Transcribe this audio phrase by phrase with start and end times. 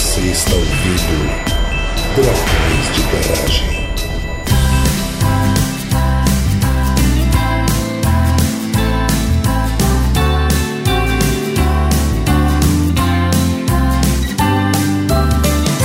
[0.00, 1.28] Você está ouvindo
[2.16, 3.70] Dragões de Garagem.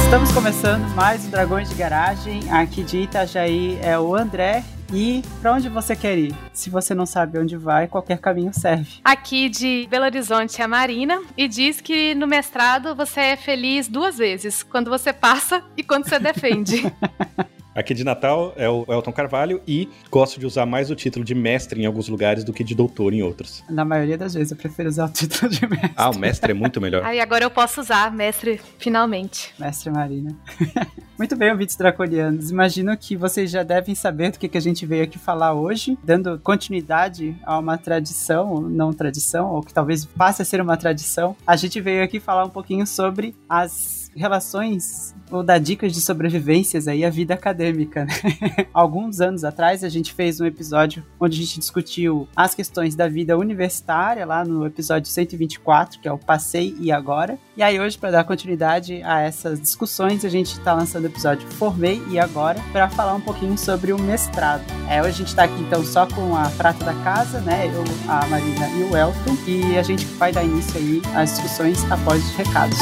[0.05, 2.39] Estamos começando mais o Dragões de Garagem.
[2.49, 4.63] Aqui de Itajaí é o André.
[4.93, 6.35] E para onde você quer ir?
[6.53, 8.99] Se você não sabe onde vai, qualquer caminho serve.
[9.03, 13.87] Aqui de Belo Horizonte é a Marina e diz que no mestrado você é feliz
[13.87, 16.83] duas vezes, quando você passa e quando você defende.
[17.75, 21.35] Aqui de Natal é o Elton Carvalho e gosto de usar mais o título de
[21.35, 23.65] mestre em alguns lugares do que de doutor em outros.
[23.69, 25.91] Na maioria das vezes eu prefiro usar o título de mestre.
[25.93, 27.03] Ah, o mestre é muito melhor.
[27.03, 29.53] Aí agora eu posso usar mestre finalmente.
[29.59, 30.33] Mestre Marina.
[31.17, 32.51] Muito bem, ouvintes draconianos.
[32.51, 35.97] Imagino que vocês já devem saber do que, que a gente veio aqui falar hoje,
[36.03, 40.75] dando continuidade a uma tradição, ou não tradição, ou que talvez passe a ser uma
[40.75, 41.33] tradição.
[41.47, 46.87] A gente veio aqui falar um pouquinho sobre as relações ou dar dicas de sobrevivências
[46.87, 48.05] aí à vida acadêmica.
[48.05, 48.13] Né?
[48.73, 53.07] Alguns anos atrás a gente fez um episódio onde a gente discutiu as questões da
[53.07, 57.37] vida universitária lá no episódio 124, que é o Passei e Agora.
[57.57, 61.47] E aí hoje para dar continuidade a essas discussões a gente está lançando o episódio
[61.51, 64.63] Formei e Agora para falar um pouquinho sobre o mestrado.
[64.89, 67.67] É, hoje a gente está aqui então só com a prata da casa, né?
[67.67, 71.83] Eu, a Marina e o Elton e a gente vai dar início aí às discussões
[71.91, 72.79] após os recados.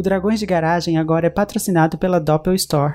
[0.00, 2.94] O Dragões de Garagem agora é patrocinado pela Doppel Store,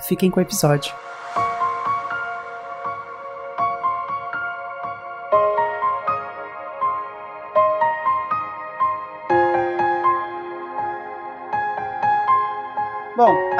[0.00, 0.92] Fiquem com o episódio.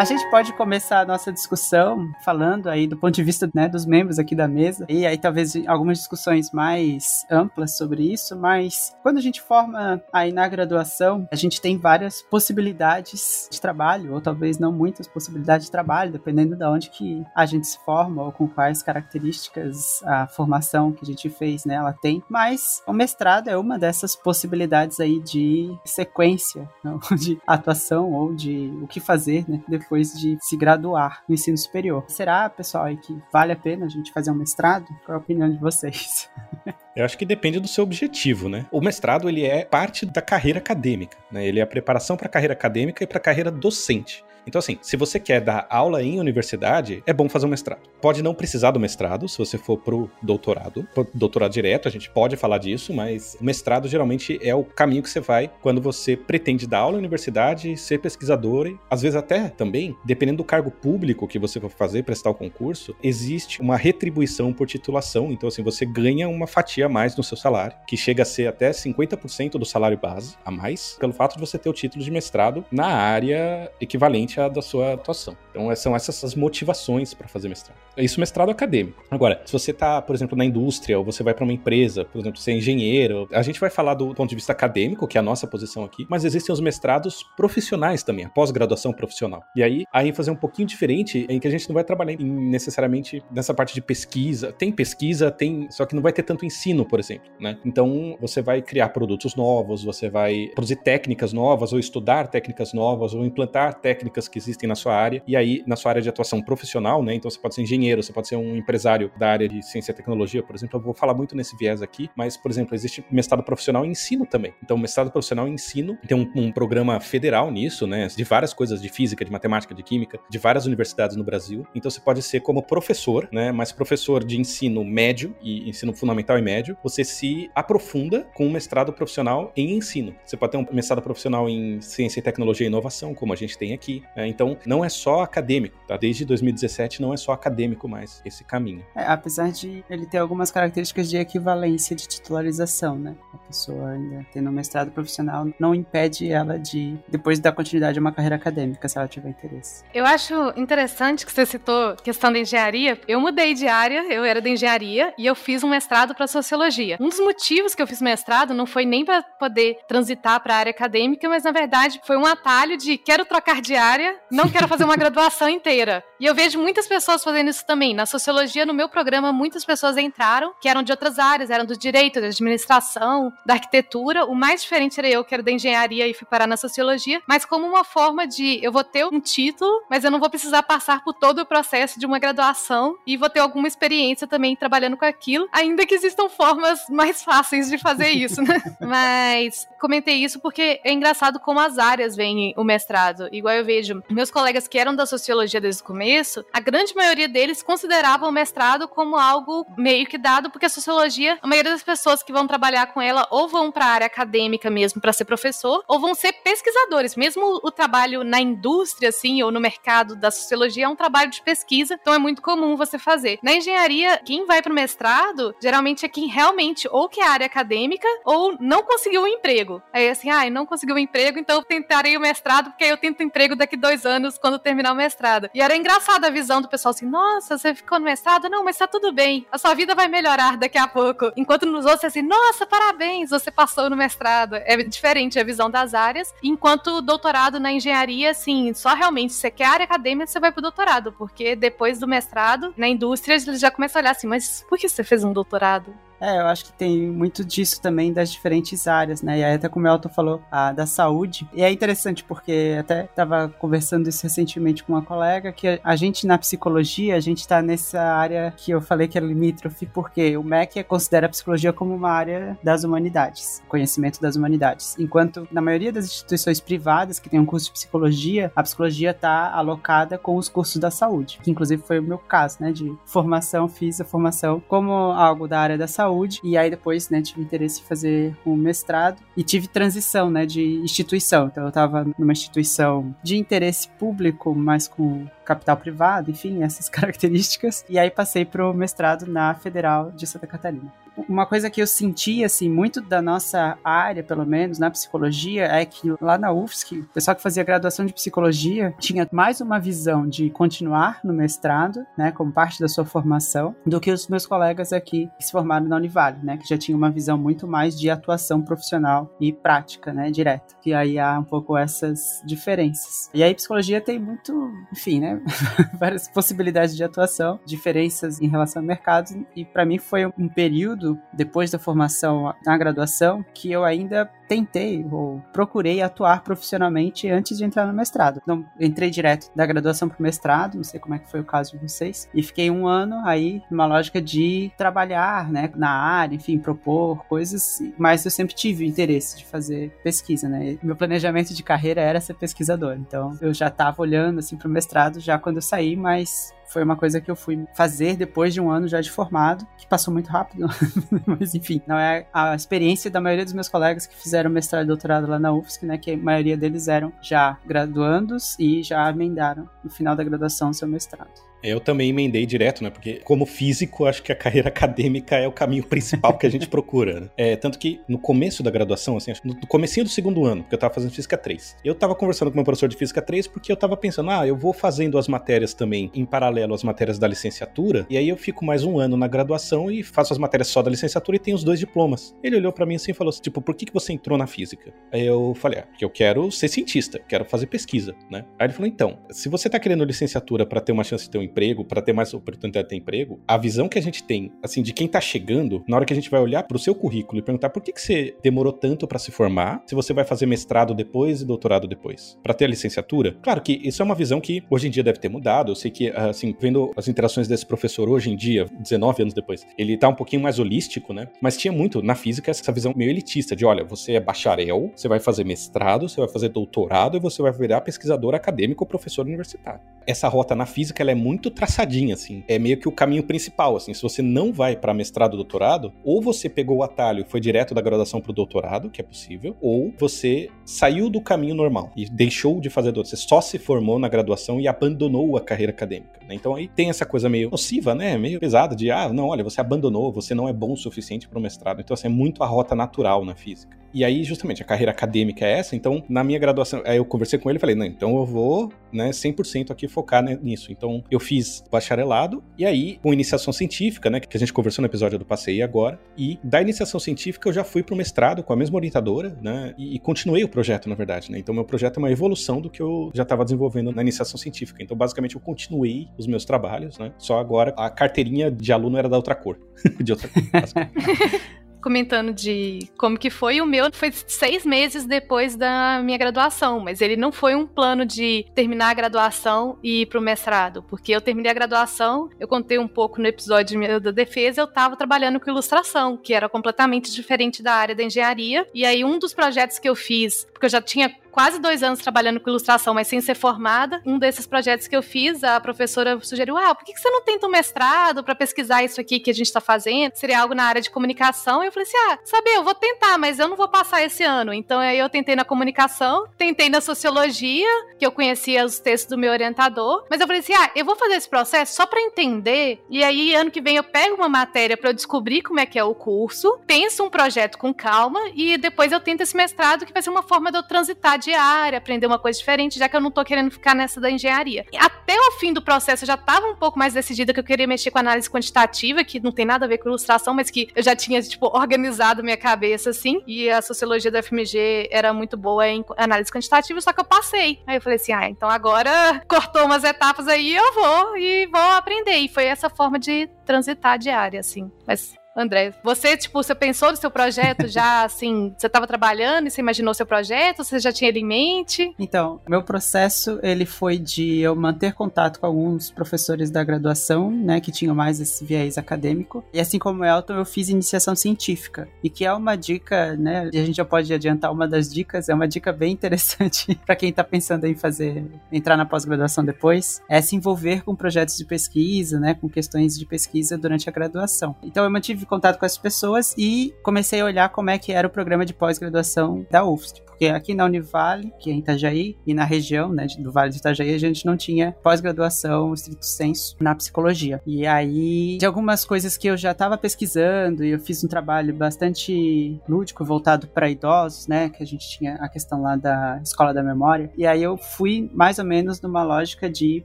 [0.00, 3.84] A gente pode começar a nossa discussão falando aí do ponto de vista né, dos
[3.84, 9.18] membros aqui da mesa, e aí talvez algumas discussões mais amplas sobre isso, mas quando
[9.18, 14.58] a gente forma aí na graduação, a gente tem várias possibilidades de trabalho, ou talvez
[14.58, 18.48] não muitas possibilidades de trabalho, dependendo de onde que a gente se forma ou com
[18.48, 22.22] quais características a formação que a gente fez, né, ela tem.
[22.26, 28.72] Mas o mestrado é uma dessas possibilidades aí de sequência, não, de atuação ou de
[28.82, 32.04] o que fazer né, depois de se graduar no ensino superior.
[32.08, 34.86] Será, pessoal, que vale a pena a gente fazer um mestrado?
[35.04, 36.30] Qual é a opinião de vocês?
[36.94, 38.66] Eu acho que depende do seu objetivo, né?
[38.70, 41.46] O mestrado ele é parte da carreira acadêmica, né?
[41.46, 44.24] Ele é a preparação para a carreira acadêmica e para a carreira docente.
[44.50, 47.82] Então, assim, se você quer dar aula em universidade, é bom fazer um mestrado.
[48.02, 52.10] Pode não precisar do mestrado, se você for pro doutorado, pro doutorado direto, a gente
[52.10, 56.16] pode falar disso, mas o mestrado geralmente é o caminho que você vai quando você
[56.16, 60.68] pretende dar aula em universidade, ser pesquisador e, às vezes até também, dependendo do cargo
[60.68, 65.30] público que você for fazer, prestar o concurso, existe uma retribuição por titulação.
[65.30, 68.48] Então, assim, você ganha uma fatia a mais no seu salário, que chega a ser
[68.48, 72.10] até 50% do salário base a mais, pelo fato de você ter o título de
[72.10, 75.36] mestrado na área equivalente da sua atuação.
[75.50, 77.78] Então, são essas as motivações para fazer mestrado.
[77.96, 79.02] Isso mestrado acadêmico.
[79.10, 82.20] Agora, se você está, por exemplo, na indústria ou você vai para uma empresa, por
[82.20, 85.20] exemplo, você é engenheiro, a gente vai falar do ponto de vista acadêmico, que é
[85.20, 89.42] a nossa posição aqui, mas existem os mestrados profissionais também, a pós-graduação profissional.
[89.56, 92.16] E aí, a ênfase é um pouquinho diferente, em que a gente não vai trabalhar
[92.18, 94.52] necessariamente nessa parte de pesquisa.
[94.52, 97.58] Tem pesquisa, tem, só que não vai ter tanto ensino, por exemplo, né?
[97.64, 103.14] Então, você vai criar produtos novos, você vai produzir técnicas novas ou estudar técnicas novas
[103.14, 105.22] ou implantar técnicas que existem na sua área.
[105.26, 107.14] E aí, na sua área de atuação profissional, né?
[107.14, 109.94] Então, você pode ser engenheiro, você pode ser um empresário da área de ciência e
[109.94, 110.78] tecnologia, por exemplo.
[110.78, 114.26] Eu vou falar muito nesse viés aqui, mas, por exemplo, existe mestrado profissional em ensino
[114.26, 114.54] também.
[114.62, 118.06] Então, mestrado profissional em ensino tem um, um programa federal nisso, né?
[118.08, 121.66] De várias coisas de física, de matemática, de química, de várias universidades no Brasil.
[121.74, 123.52] Então, você pode ser como professor, né?
[123.52, 128.50] Mas professor de ensino médio e ensino fundamental e médio, você se aprofunda com um
[128.50, 130.14] mestrado profissional em ensino.
[130.24, 133.56] Você pode ter um mestrado profissional em ciência e tecnologia e inovação, como a gente
[133.56, 134.02] tem aqui.
[134.16, 135.96] É, então, não é só acadêmico, tá?
[135.96, 138.84] Desde 2017 não é só acadêmico mais esse caminho.
[138.94, 143.14] É, apesar de ele ter algumas características de equivalência de titularização, né?
[143.32, 148.00] A pessoa ainda tendo um mestrado profissional não impede ela de depois dar continuidade a
[148.00, 149.84] uma carreira acadêmica, se ela tiver interesse.
[149.94, 152.98] Eu acho interessante que você citou questão da engenharia.
[153.06, 156.96] Eu mudei de área, eu era da engenharia e eu fiz um mestrado para sociologia.
[157.00, 160.58] Um dos motivos que eu fiz mestrado não foi nem para poder transitar para a
[160.58, 163.99] área acadêmica, mas na verdade foi um atalho de quero trocar de área,
[164.30, 166.02] não quero fazer uma graduação inteira.
[166.18, 167.94] E eu vejo muitas pessoas fazendo isso também.
[167.94, 171.76] Na sociologia, no meu programa, muitas pessoas entraram que eram de outras áreas, eram do
[171.76, 174.24] direito, da administração, da arquitetura.
[174.24, 177.44] O mais diferente era eu, que era da engenharia e fui parar na sociologia, mas
[177.44, 181.02] como uma forma de eu vou ter um título, mas eu não vou precisar passar
[181.02, 185.04] por todo o processo de uma graduação e vou ter alguma experiência também trabalhando com
[185.04, 188.60] aquilo, ainda que existam formas mais fáceis de fazer isso, né?
[188.80, 193.28] mas comentei isso porque é engraçado como as áreas veem o mestrado.
[193.32, 197.28] Igual eu vejo meus colegas que eram da sociologia desde o começo, a grande maioria
[197.28, 201.82] deles consideravam o mestrado como algo meio que dado, porque a sociologia, a maioria das
[201.82, 205.24] pessoas que vão trabalhar com ela ou vão para a área acadêmica mesmo para ser
[205.24, 207.16] professor, ou vão ser pesquisadores.
[207.16, 211.42] Mesmo o trabalho na indústria, assim, ou no mercado da sociologia é um trabalho de
[211.42, 213.38] pesquisa, então é muito comum você fazer.
[213.42, 217.46] Na engenharia, quem vai para o mestrado geralmente é quem realmente ou que é área
[217.46, 219.82] acadêmica ou não conseguiu um emprego.
[219.92, 223.22] Aí assim, ah, não conseguiu um emprego, então tentarei o mestrado, porque aí eu tento
[223.22, 225.50] emprego daqui dois anos quando terminar o mestrado.
[225.54, 228.48] E era engraçada a visão do pessoal assim, nossa, você ficou no mestrado?
[228.48, 231.32] Não, mas tá tudo bem, a sua vida vai melhorar daqui a pouco.
[231.36, 234.56] Enquanto nos outros é assim, nossa, parabéns, você passou no mestrado.
[234.56, 236.32] É diferente a visão das áreas.
[236.42, 240.62] Enquanto doutorado na engenharia, assim, só realmente se você quer área acadêmica, você vai pro
[240.62, 244.78] doutorado, porque depois do mestrado, na indústria, eles já começam a olhar assim, mas por
[244.78, 245.94] que você fez um doutorado?
[246.20, 249.38] É, eu acho que tem muito disso também das diferentes áreas, né?
[249.38, 251.48] E aí até como o Elton falou, a da saúde.
[251.54, 256.26] E é interessante porque até estava conversando isso recentemente com uma colega que a gente
[256.26, 260.42] na psicologia, a gente está nessa área que eu falei que é limítrofe, porque o
[260.42, 264.96] MEC considera a psicologia como uma área das humanidades, conhecimento das humanidades.
[264.98, 269.50] Enquanto na maioria das instituições privadas que tem um curso de psicologia, a psicologia está
[269.52, 272.72] alocada com os cursos da saúde, que inclusive foi o meu caso, né?
[272.72, 277.08] De formação, fiz a formação como algo da área da saúde saúde, e aí depois,
[277.08, 281.46] né, tive interesse em fazer um mestrado e tive transição, né, de instituição.
[281.46, 287.84] Então eu estava numa instituição de interesse público, mas com capital privado, enfim, essas características.
[287.88, 290.92] E aí passei pro mestrado na Federal de Santa Catarina.
[291.28, 295.84] Uma coisa que eu senti, assim, muito da nossa área, pelo menos, na psicologia, é
[295.84, 300.28] que lá na UFSC, o pessoal que fazia graduação de psicologia tinha mais uma visão
[300.28, 304.92] de continuar no mestrado, né, como parte da sua formação, do que os meus colegas
[304.92, 308.08] aqui que se formaram na Univale, né, que já tinham uma visão muito mais de
[308.10, 310.74] atuação profissional e prática, né, direta.
[310.84, 313.30] E aí há um pouco essas diferenças.
[313.34, 315.40] E aí psicologia tem muito, enfim, né,
[315.98, 320.99] várias possibilidades de atuação, diferenças em relação ao mercado, e para mim foi um período
[321.32, 327.64] depois da formação na graduação que eu ainda tentei ou procurei atuar profissionalmente antes de
[327.64, 328.40] entrar no mestrado.
[328.42, 331.44] Então, entrei direto da graduação para o mestrado, não sei como é que foi o
[331.44, 336.34] caso de vocês, e fiquei um ano aí numa lógica de trabalhar, né, na área,
[336.34, 340.76] enfim, propor coisas, mas eu sempre tive interesse de fazer pesquisa, né?
[340.82, 344.70] Meu planejamento de carreira era ser pesquisador, então eu já estava olhando assim para o
[344.70, 348.60] mestrado já quando eu saí, mas foi uma coisa que eu fui fazer depois de
[348.60, 350.68] um ano já de formado, que passou muito rápido,
[351.26, 354.86] mas enfim, não é a experiência da maioria dos meus colegas que fizeram mestrado e
[354.86, 359.68] doutorado lá na UFSC, né, que a maioria deles eram já graduandos e já emendaram
[359.82, 361.49] no final da graduação seu mestrado.
[361.62, 362.90] Eu também emendei direto, né?
[362.90, 366.68] Porque, como físico, acho que a carreira acadêmica é o caminho principal que a gente
[366.68, 367.30] procura, né?
[367.36, 370.78] É, tanto que no começo da graduação, assim, no comecinho do segundo ano, porque eu
[370.78, 373.76] tava fazendo Física 3, eu tava conversando com meu professor de Física 3 porque eu
[373.76, 378.06] tava pensando, ah, eu vou fazendo as matérias também em paralelo às matérias da licenciatura,
[378.08, 380.90] e aí eu fico mais um ano na graduação e faço as matérias só da
[380.90, 382.34] licenciatura e tenho os dois diplomas.
[382.42, 384.46] Ele olhou para mim assim e falou assim, tipo, por que, que você entrou na
[384.46, 384.92] Física?
[385.12, 388.44] Aí eu falei, ah, porque eu quero ser cientista, quero fazer pesquisa, né?
[388.58, 391.38] Aí ele falou, então, se você tá querendo licenciatura para ter uma chance de ter
[391.38, 394.52] um emprego, para ter mais oportunidade de ter emprego, a visão que a gente tem,
[394.62, 397.40] assim, de quem tá chegando, na hora que a gente vai olhar pro seu currículo
[397.40, 400.46] e perguntar por que, que você demorou tanto para se formar, se você vai fazer
[400.46, 404.40] mestrado depois e doutorado depois, para ter a licenciatura, claro que isso é uma visão
[404.40, 405.72] que hoje em dia deve ter mudado.
[405.72, 409.66] Eu sei que, assim, vendo as interações desse professor hoje em dia, 19 anos depois,
[409.76, 411.28] ele tá um pouquinho mais holístico, né?
[411.40, 415.08] Mas tinha muito na física essa visão meio elitista de, olha, você é bacharel, você
[415.08, 419.26] vai fazer mestrado, você vai fazer doutorado e você vai virar pesquisador acadêmico ou professor
[419.26, 419.80] universitário.
[420.06, 422.42] Essa rota na física ela é muito traçadinha, assim.
[422.48, 423.94] É meio que o caminho principal, assim.
[423.94, 427.74] Se você não vai para mestrado, doutorado, ou você pegou o atalho e foi direto
[427.74, 432.60] da graduação pro doutorado, que é possível, ou você saiu do caminho normal e deixou
[432.60, 433.10] de fazer doutorado.
[433.10, 436.20] Você só se formou na graduação e abandonou a carreira acadêmica.
[436.28, 436.34] Né?
[436.34, 438.16] Então aí tem essa coisa meio nociva, né?
[438.16, 441.38] Meio pesada de, ah, não, olha, você abandonou, você não é bom o suficiente para
[441.38, 441.80] o mestrado.
[441.80, 443.78] Então, assim, é muito a rota natural na física.
[443.92, 445.74] E aí, justamente, a carreira acadêmica é essa.
[445.74, 448.72] Então, na minha graduação, aí eu conversei com ele e falei, não, então eu vou,
[448.92, 450.72] né, 100% aqui focar nisso.
[450.72, 454.86] Então, eu fiz bacharelado e aí, com iniciação científica, né, que a gente conversou no
[454.86, 458.56] episódio do Passeio agora, e da iniciação científica eu já fui pro mestrado com a
[458.56, 461.38] mesma orientadora, né, e, e continuei o projeto, na verdade, né.
[461.38, 464.82] Então, meu projeto é uma evolução do que eu já estava desenvolvendo na iniciação científica.
[464.82, 469.08] Então, basicamente, eu continuei os meus trabalhos, né, só agora a carteirinha de aluno era
[469.08, 469.58] da outra cor.
[470.02, 470.42] de outra cor.
[471.80, 473.60] comentando de como que foi.
[473.60, 478.04] O meu foi seis meses depois da minha graduação, mas ele não foi um plano
[478.04, 482.78] de terminar a graduação e ir pro mestrado, porque eu terminei a graduação, eu contei
[482.78, 487.62] um pouco no episódio da defesa, eu estava trabalhando com ilustração, que era completamente diferente
[487.62, 488.66] da área da engenharia.
[488.74, 492.00] E aí um dos projetos que eu fiz, porque eu já tinha quase dois anos
[492.00, 494.00] trabalhando com ilustração, mas sem ser formada.
[494.04, 497.46] Um desses projetos que eu fiz, a professora sugeriu: ah, por que você não tenta
[497.46, 500.12] um mestrado para pesquisar isso aqui que a gente está fazendo?
[500.14, 501.62] Seria algo na área de comunicação.
[501.62, 504.22] E eu falei assim: ah, sabe, eu vou tentar, mas eu não vou passar esse
[504.22, 504.52] ano.
[504.52, 507.68] Então aí eu tentei na comunicação, tentei na sociologia,
[507.98, 510.96] que eu conhecia os textos do meu orientador, mas eu falei assim: ah, eu vou
[510.96, 512.82] fazer esse processo só para entender.
[512.88, 515.78] E aí ano que vem eu pego uma matéria para eu descobrir como é que
[515.78, 519.92] é o curso, penso um projeto com calma e depois eu tento esse mestrado que
[519.92, 523.00] vai ser uma forma de eu transitar diária, aprender uma coisa diferente, já que eu
[523.00, 524.64] não tô querendo ficar nessa da engenharia.
[524.76, 527.66] Até o fim do processo eu já tava um pouco mais decidida que eu queria
[527.66, 530.82] mexer com análise quantitativa, que não tem nada a ver com ilustração, mas que eu
[530.82, 533.22] já tinha, tipo, organizado minha cabeça, assim.
[533.26, 537.60] E a sociologia da FMG era muito boa em análise quantitativa, só que eu passei.
[537.66, 541.60] Aí eu falei assim, ah, então agora cortou umas etapas aí, eu vou e vou
[541.60, 542.16] aprender.
[542.16, 544.70] E foi essa forma de transitar diária, assim.
[544.86, 549.50] Mas André, você, tipo, você pensou no seu projeto já, assim, você estava trabalhando e
[549.50, 550.64] você imaginou seu projeto?
[550.64, 551.94] Você já tinha ele em mente?
[551.98, 557.60] Então, meu processo, ele foi de eu manter contato com alguns professores da graduação, né,
[557.60, 559.44] que tinham mais esse viés acadêmico.
[559.52, 561.88] E assim como o Elton, eu fiz iniciação científica.
[562.02, 565.28] E que é uma dica, né, e a gente já pode adiantar uma das dicas,
[565.28, 570.02] é uma dica bem interessante para quem está pensando em fazer, entrar na pós-graduação depois,
[570.08, 574.56] é se envolver com projetos de pesquisa, né, com questões de pesquisa durante a graduação.
[574.62, 577.92] Então, eu mantive tive contato com as pessoas e comecei a olhar como é que
[577.92, 580.02] era o programa de pós-graduação da UFSC.
[580.20, 583.56] Porque aqui na Univale, que é em Itajaí, e na região né, do Vale do
[583.56, 587.40] Itajaí, a gente não tinha pós-graduação, estrito senso, na psicologia.
[587.46, 591.54] E aí, de algumas coisas que eu já estava pesquisando, e eu fiz um trabalho
[591.54, 594.50] bastante lúdico, voltado para idosos, né?
[594.50, 597.10] Que a gente tinha a questão lá da escola da memória.
[597.16, 599.82] E aí eu fui mais ou menos numa lógica de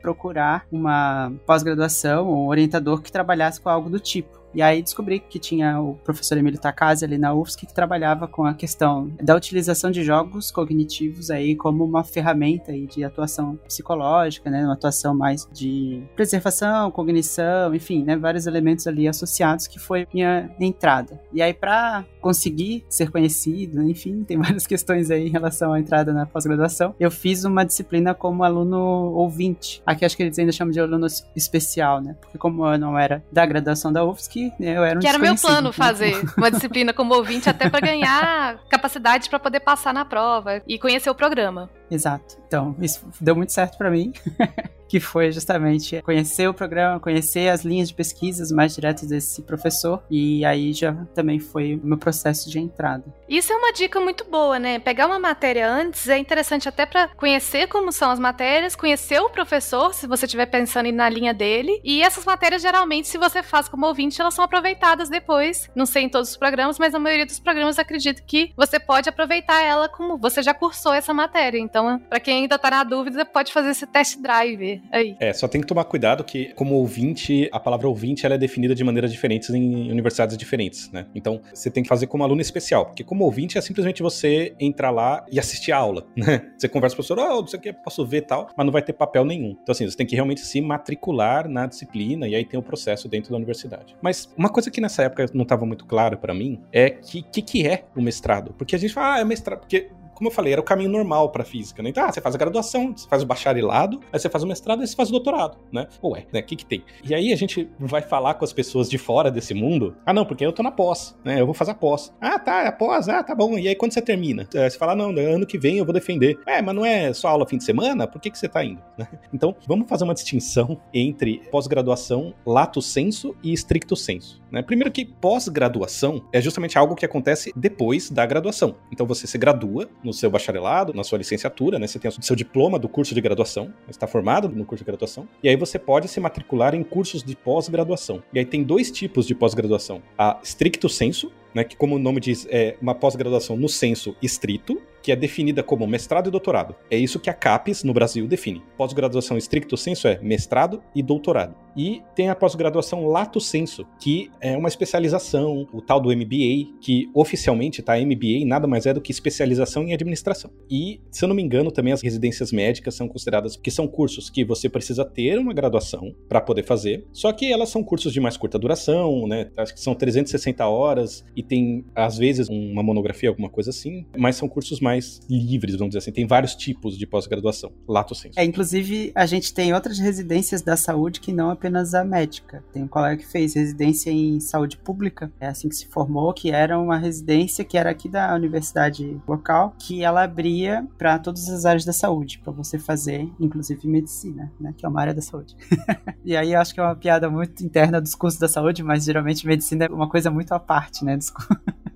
[0.00, 4.41] procurar uma pós-graduação, um orientador que trabalhasse com algo do tipo.
[4.54, 8.44] E aí descobri que tinha o professor Emílio Takase ali na UFSC que trabalhava com
[8.44, 14.50] a questão da utilização de jogos cognitivos aí como uma ferramenta aí de atuação psicológica,
[14.50, 20.06] né, uma atuação mais de preservação, cognição, enfim, né, vários elementos ali associados que foi
[20.12, 21.20] minha entrada.
[21.32, 26.12] E aí para conseguir ser conhecido, enfim, tem várias questões aí em relação à entrada
[26.12, 26.94] na pós-graduação.
[26.98, 28.78] Eu fiz uma disciplina como aluno
[29.14, 29.82] ouvinte.
[29.84, 32.16] Aqui acho que eles ainda chamam de aluno especial, né?
[32.20, 35.36] Porque como eu não era da graduação da UFSC, eu era um Que era meu
[35.36, 35.72] plano né?
[35.72, 40.78] fazer uma disciplina como ouvinte até para ganhar capacidade para poder passar na prova e
[40.78, 41.70] conhecer o programa.
[41.92, 42.38] Exato.
[42.46, 44.12] Então, isso deu muito certo para mim.
[44.92, 50.02] que foi justamente conhecer o programa, conhecer as linhas de pesquisas mais diretas desse professor,
[50.10, 53.02] e aí já também foi o meu processo de entrada.
[53.26, 54.78] Isso é uma dica muito boa, né?
[54.78, 59.30] Pegar uma matéria antes é interessante até para conhecer como são as matérias, conhecer o
[59.30, 63.70] professor, se você estiver pensando na linha dele, e essas matérias geralmente, se você faz
[63.70, 65.70] como ouvinte, elas são aproveitadas depois.
[65.74, 69.08] Não sei em todos os programas, mas na maioria dos programas acredito que você pode
[69.08, 71.56] aproveitar ela como você já cursou essa matéria.
[71.56, 75.16] Então, para quem ainda tá na dúvida, pode fazer esse test drive aí.
[75.18, 78.74] É, só tem que tomar cuidado que, como ouvinte, a palavra ouvinte ela é definida
[78.74, 81.06] de maneiras diferentes em universidades diferentes, né?
[81.14, 84.90] Então, você tem que fazer como aluno especial, porque como ouvinte é simplesmente você entrar
[84.90, 86.52] lá e assistir a aula, né?
[86.56, 88.72] Você conversa com o professor, oh, não sei o que, posso ver tal, mas não
[88.72, 89.56] vai ter papel nenhum.
[89.62, 93.08] Então, assim, você tem que realmente se matricular na disciplina e aí tem o processo
[93.08, 93.96] dentro da universidade.
[94.00, 97.42] Mas uma coisa que nessa época não estava muito claro para mim é que que,
[97.42, 98.54] que é o mestrado?
[98.56, 99.90] Porque a gente fala, ah, é mestrado, porque
[100.22, 101.88] como eu falei, era o caminho normal pra física, né?
[101.90, 104.80] Então, ah, você faz a graduação, você faz o bacharelado, aí você faz o mestrado,
[104.80, 105.88] aí você faz o doutorado, né?
[106.02, 106.38] Ué, né?
[106.38, 106.84] O que que tem?
[107.02, 109.96] E aí a gente vai falar com as pessoas de fora desse mundo.
[110.06, 111.40] Ah, não, porque eu tô na pós, né?
[111.40, 112.14] Eu vou fazer a pós.
[112.20, 113.58] Ah, tá, é a pós, ah, tá bom.
[113.58, 114.48] E aí quando você termina?
[114.54, 116.38] É, Você fala, não, ano que vem eu vou defender.
[116.46, 118.06] É, mas não é só aula fim de semana?
[118.06, 118.80] Por que que você tá indo?
[118.96, 119.08] né?
[119.34, 124.40] Então, vamos fazer uma distinção entre pós-graduação lato sensu e stricto sensu.
[124.52, 124.62] Né?
[124.62, 128.76] Primeiro que pós-graduação é justamente algo que acontece depois da graduação.
[128.92, 131.86] Então você se gradua no seu bacharelado, na sua licenciatura, né?
[131.86, 135.28] Você tem o seu diploma do curso de graduação, está formado no curso de graduação,
[135.42, 138.22] e aí você pode se matricular em cursos de pós-graduação.
[138.32, 142.20] E aí tem dois tipos de pós-graduação: a stricto sensu, né, que como o nome
[142.20, 146.74] diz, é uma pós-graduação no senso estrito, que é definida como mestrado e doutorado.
[146.90, 148.62] É isso que a CAPES no Brasil define.
[148.76, 151.54] Pós-graduação estricto senso é mestrado e doutorado.
[151.76, 157.10] E tem a pós-graduação lato senso, que é uma especialização, o tal do MBA, que
[157.14, 160.50] oficialmente tá MBA nada mais é do que especialização em administração.
[160.70, 164.28] E, se eu não me engano, também as residências médicas são consideradas que são cursos
[164.28, 168.20] que você precisa ter uma graduação para poder fazer, só que elas são cursos de
[168.20, 169.50] mais curta duração, né?
[169.56, 174.36] Acho que são 360 horas e tem às vezes uma monografia, alguma coisa assim, mas
[174.36, 176.12] são cursos mais livres, vamos dizer assim.
[176.12, 178.38] Tem vários tipos de pós-graduação, lato sensu.
[178.38, 182.64] É, inclusive, a gente tem outras residências da saúde que não apenas a médica.
[182.72, 186.50] Tem um colega que fez residência em saúde pública, é assim que se formou, que
[186.50, 191.64] era uma residência que era aqui da universidade local, que ela abria para todas as
[191.64, 195.56] áreas da saúde, para você fazer, inclusive medicina, né, que é uma área da saúde.
[196.24, 199.04] e aí eu acho que é uma piada muito interna dos cursos da saúde, mas
[199.04, 201.32] geralmente medicina é uma coisa muito à parte, né, cursos.